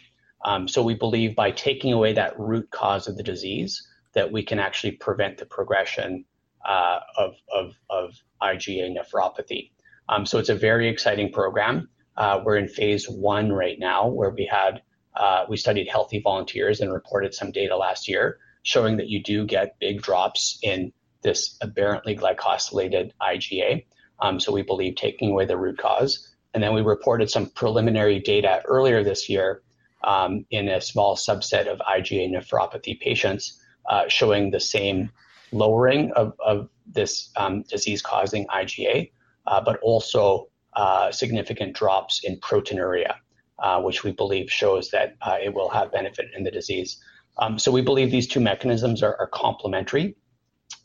Um, 0.45 0.67
so 0.67 0.83
we 0.83 0.93
believe 0.93 1.35
by 1.35 1.49
taking 1.49 1.91
away 1.91 2.13
that 2.13 2.39
root 2.39 2.69
cause 2.69 3.07
of 3.07 3.17
the 3.17 3.23
disease, 3.23 3.87
that 4.13 4.31
we 4.31 4.43
can 4.43 4.59
actually 4.59 4.91
prevent 4.91 5.39
the 5.39 5.45
progression 5.47 6.23
uh, 6.63 6.99
of, 7.17 7.33
of, 7.51 7.73
of, 7.89 8.13
IgA 8.41 8.93
nephropathy. 8.95 9.71
Um, 10.09 10.25
so 10.25 10.37
it's 10.37 10.49
a 10.49 10.55
very 10.55 10.87
exciting 10.89 11.31
program. 11.31 11.89
Uh, 12.15 12.41
we're 12.43 12.57
in 12.57 12.67
phase 12.67 13.09
one 13.09 13.51
right 13.51 13.79
now, 13.79 14.07
where 14.07 14.29
we 14.29 14.45
had 14.45 14.81
uh, 15.15 15.45
we 15.49 15.57
studied 15.57 15.87
healthy 15.87 16.19
volunteers 16.19 16.81
and 16.81 16.91
reported 16.91 17.33
some 17.33 17.51
data 17.51 17.75
last 17.77 18.07
year 18.07 18.37
showing 18.63 18.97
that 18.97 19.07
you 19.07 19.23
do 19.23 19.45
get 19.45 19.79
big 19.79 20.01
drops 20.01 20.59
in 20.61 20.91
this 21.21 21.57
aberrantly 21.61 22.15
glycosylated 22.15 23.11
IgA. 23.21 23.85
Um, 24.19 24.39
so 24.39 24.51
we 24.51 24.61
believe 24.61 24.95
taking 24.95 25.31
away 25.31 25.45
the 25.45 25.57
root 25.57 25.77
cause. 25.77 26.29
And 26.53 26.61
then 26.61 26.73
we 26.73 26.81
reported 26.81 27.29
some 27.29 27.47
preliminary 27.47 28.19
data 28.19 28.61
earlier 28.65 29.03
this 29.03 29.27
year 29.27 29.61
um, 30.03 30.45
in 30.51 30.67
a 30.67 30.81
small 30.81 31.15
subset 31.15 31.67
of 31.67 31.79
IgA 31.79 32.31
nephropathy 32.31 32.99
patients 32.99 33.59
uh, 33.89 34.03
showing 34.07 34.51
the 34.51 34.59
same 34.59 35.09
lowering 35.51 36.11
of, 36.11 36.33
of 36.45 36.69
this 36.85 37.31
um, 37.37 37.63
disease 37.63 38.01
causing 38.01 38.45
IgA, 38.47 39.11
uh, 39.47 39.61
but 39.61 39.79
also 39.81 40.47
uh, 40.75 41.11
significant 41.11 41.75
drops 41.75 42.21
in 42.23 42.39
proteinuria, 42.39 43.15
uh, 43.59 43.81
which 43.81 44.03
we 44.03 44.11
believe 44.11 44.51
shows 44.51 44.89
that 44.91 45.15
uh, 45.21 45.37
it 45.41 45.53
will 45.53 45.69
have 45.69 45.91
benefit 45.91 46.27
in 46.35 46.43
the 46.43 46.51
disease. 46.51 47.01
Um, 47.37 47.57
so 47.57 47.71
we 47.71 47.81
believe 47.81 48.11
these 48.11 48.27
two 48.27 48.39
mechanisms 48.39 49.01
are, 49.01 49.15
are 49.19 49.27
complementary. 49.27 50.15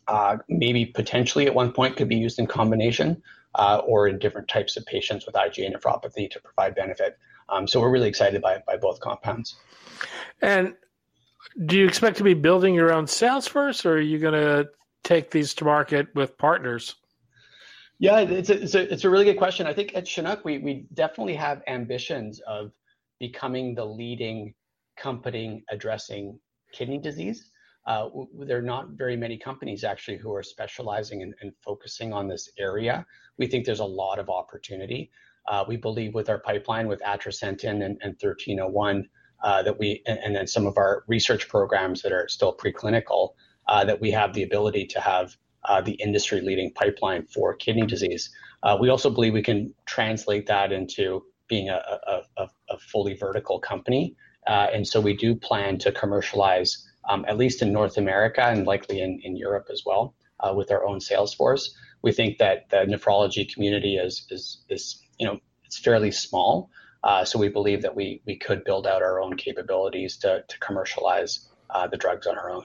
Uh, 0.07 0.38
maybe 0.48 0.87
potentially 0.87 1.46
at 1.46 1.54
one 1.54 1.72
point 1.72 1.96
could 1.96 2.09
be 2.09 2.16
used 2.16 2.38
in 2.38 2.46
combination 2.46 3.22
or 3.59 4.09
in 4.09 4.18
different 4.18 4.49
types 4.49 4.77
of 4.77 4.87
patients 4.87 5.27
with 5.27 5.35
IgA 5.35 5.75
nephropathy 5.75 6.31
to 6.31 6.40
provide 6.40 6.75
benefit. 6.75 7.18
Um, 7.49 7.66
so 7.66 7.81
we're 7.81 7.90
really 7.90 8.09
excited 8.09 8.42
by, 8.42 8.62
by 8.66 8.77
both 8.77 9.01
compounds. 9.01 9.57
And 10.42 10.75
do 11.64 11.77
you 11.77 11.87
expect 11.87 12.18
to 12.18 12.25
be 12.25 12.35
building 12.35 12.75
your 12.75 12.92
own 12.92 13.07
sales 13.07 13.47
force 13.47 13.85
or 13.87 13.94
are 13.94 14.01
you 14.01 14.18
going 14.18 14.35
to 14.35 14.68
take 15.03 15.31
these 15.31 15.55
to 15.55 15.64
market 15.64 16.09
with 16.14 16.37
partners? 16.38 16.94
Yeah, 17.99 18.21
it's 18.21 18.51
a, 18.51 18.62
it's 18.62 18.75
a, 18.75 18.92
it's 18.92 19.05
a 19.05 19.11
really 19.11 19.25
good 19.25 19.38
question. 19.38 19.66
I 19.66 19.73
think 19.73 19.94
at 19.97 20.07
Chinook, 20.07 20.44
we, 20.44 20.59
we 20.59 20.87
definitely 20.94 21.35
have 21.35 21.62
ambitions 21.66 22.40
of 22.47 22.71
becoming 23.18 23.75
the 23.75 23.85
leading 23.85 24.55
company 24.97 25.64
addressing 25.71 26.38
kidney 26.73 26.99
disease. 26.99 27.51
Uh, 27.88 28.11
there 28.40 28.59
are 28.59 28.62
not 28.77 28.90
very 28.90 29.16
many 29.16 29.38
companies 29.38 29.83
actually 29.83 30.18
who 30.18 30.31
are 30.35 30.42
specializing 30.42 31.22
and, 31.22 31.53
focusing 31.64 32.12
on 32.12 32.29
this 32.29 32.51
area. 32.59 33.05
We 33.38 33.46
think 33.46 33.64
there's 33.64 33.81
a 33.81 33.85
lot 34.03 34.18
of 34.18 34.29
opportunity. 34.29 35.11
Uh, 35.48 35.64
we 35.66 35.79
believe 35.79 36.12
with 36.12 36.29
our 36.29 36.38
pipeline 36.38 36.87
with 36.87 37.01
atrasentan 37.01 37.83
and, 37.83 37.96
and 38.03 38.14
1301 38.20 39.09
uh, 39.42 39.62
that 39.62 39.79
we, 39.79 40.03
and, 40.07 40.18
and, 40.18 40.37
then 40.37 40.46
some 40.46 40.66
of 40.66 40.77
our 40.77 41.05
research 41.07 41.48
programs 41.48 42.03
that 42.03 42.12
are 42.12 42.29
still 42.29 42.55
preclinical, 42.55 43.31
uh, 43.68 43.87
that 43.87 43.98
we 43.98 44.11
have 44.11 44.35
the 44.35 44.42
ability 44.42 44.85
to 44.85 45.01
have 45.01 45.35
uh, 45.64 45.81
the 45.81 45.92
industry 45.92 46.42
leading 46.42 46.70
pipeline 46.74 47.24
for 47.27 47.55
kidney 47.55 47.87
disease. 47.87 48.29
Uh, 48.64 48.77
we 48.79 48.90
also 48.90 49.09
believe 49.09 49.33
we 49.33 49.42
can 49.42 49.72
translate 49.87 50.46
that 50.46 50.72
into 50.72 51.24
being 51.48 51.70
a, 51.70 51.81
a, 52.07 52.20
a, 52.37 52.48
a 52.68 52.79
fully 52.79 53.14
vertical 53.14 53.59
company. 53.59 54.14
and 54.46 54.87
so 54.87 55.01
we 55.01 55.16
do 55.16 55.35
plan 55.35 55.79
to 55.79 55.90
commercialize 55.90 56.88
um, 57.09 57.25
at 57.27 57.37
least 57.37 57.62
in 57.62 57.73
North 57.73 57.97
America 57.97 58.42
and 58.42 58.66
likely 58.66 59.01
in, 59.01 59.21
in 59.23 59.37
Europe 59.37 59.68
as 59.73 59.83
well, 59.85 60.14
uh, 60.40 60.53
with 60.55 60.71
our 60.71 60.85
own 60.85 61.01
sales 61.01 61.35
force. 61.35 61.75
We 62.03 62.12
think 62.12 62.38
that 62.38 62.71
the 62.71 62.79
nephrology 62.79 63.53
community 63.53 63.97
is 63.97 64.27
is 64.31 64.64
is 64.68 65.03
you 65.18 65.27
know 65.27 65.40
it's 65.64 65.79
fairly 65.79 66.11
small, 66.11 66.71
uh, 67.03 67.25
so 67.25 67.38
we 67.38 67.49
believe 67.49 67.83
that 67.83 67.94
we 67.94 68.23
we 68.27 68.37
could 68.37 68.62
build 68.64 68.87
out 68.87 69.03
our 69.03 69.21
own 69.21 69.37
capabilities 69.37 70.16
to 70.18 70.44
to 70.47 70.59
commercialize 70.61 71.49
uh, 71.71 71.87
the 71.87 71.97
drugs 71.97 72.27
on 72.27 72.38
our 72.38 72.51
own. 72.51 72.64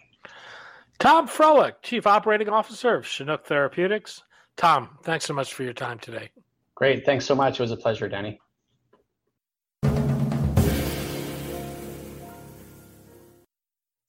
Tom 1.00 1.28
Frohlich, 1.28 1.76
Chief 1.82 2.06
Operating 2.06 2.50
Officer 2.50 2.96
of 2.96 3.06
Chinook 3.06 3.46
Therapeutics. 3.46 4.24
Tom, 4.56 5.00
thanks 5.04 5.26
so 5.26 5.34
much 5.34 5.54
for 5.54 5.64
your 5.64 5.74
time 5.74 5.98
today. 5.98 6.30
Great, 6.76 7.06
thanks 7.06 7.26
so 7.26 7.34
much. 7.34 7.60
It 7.60 7.64
was 7.64 7.72
a 7.72 7.78
pleasure, 7.78 8.08
Danny. 8.08 8.40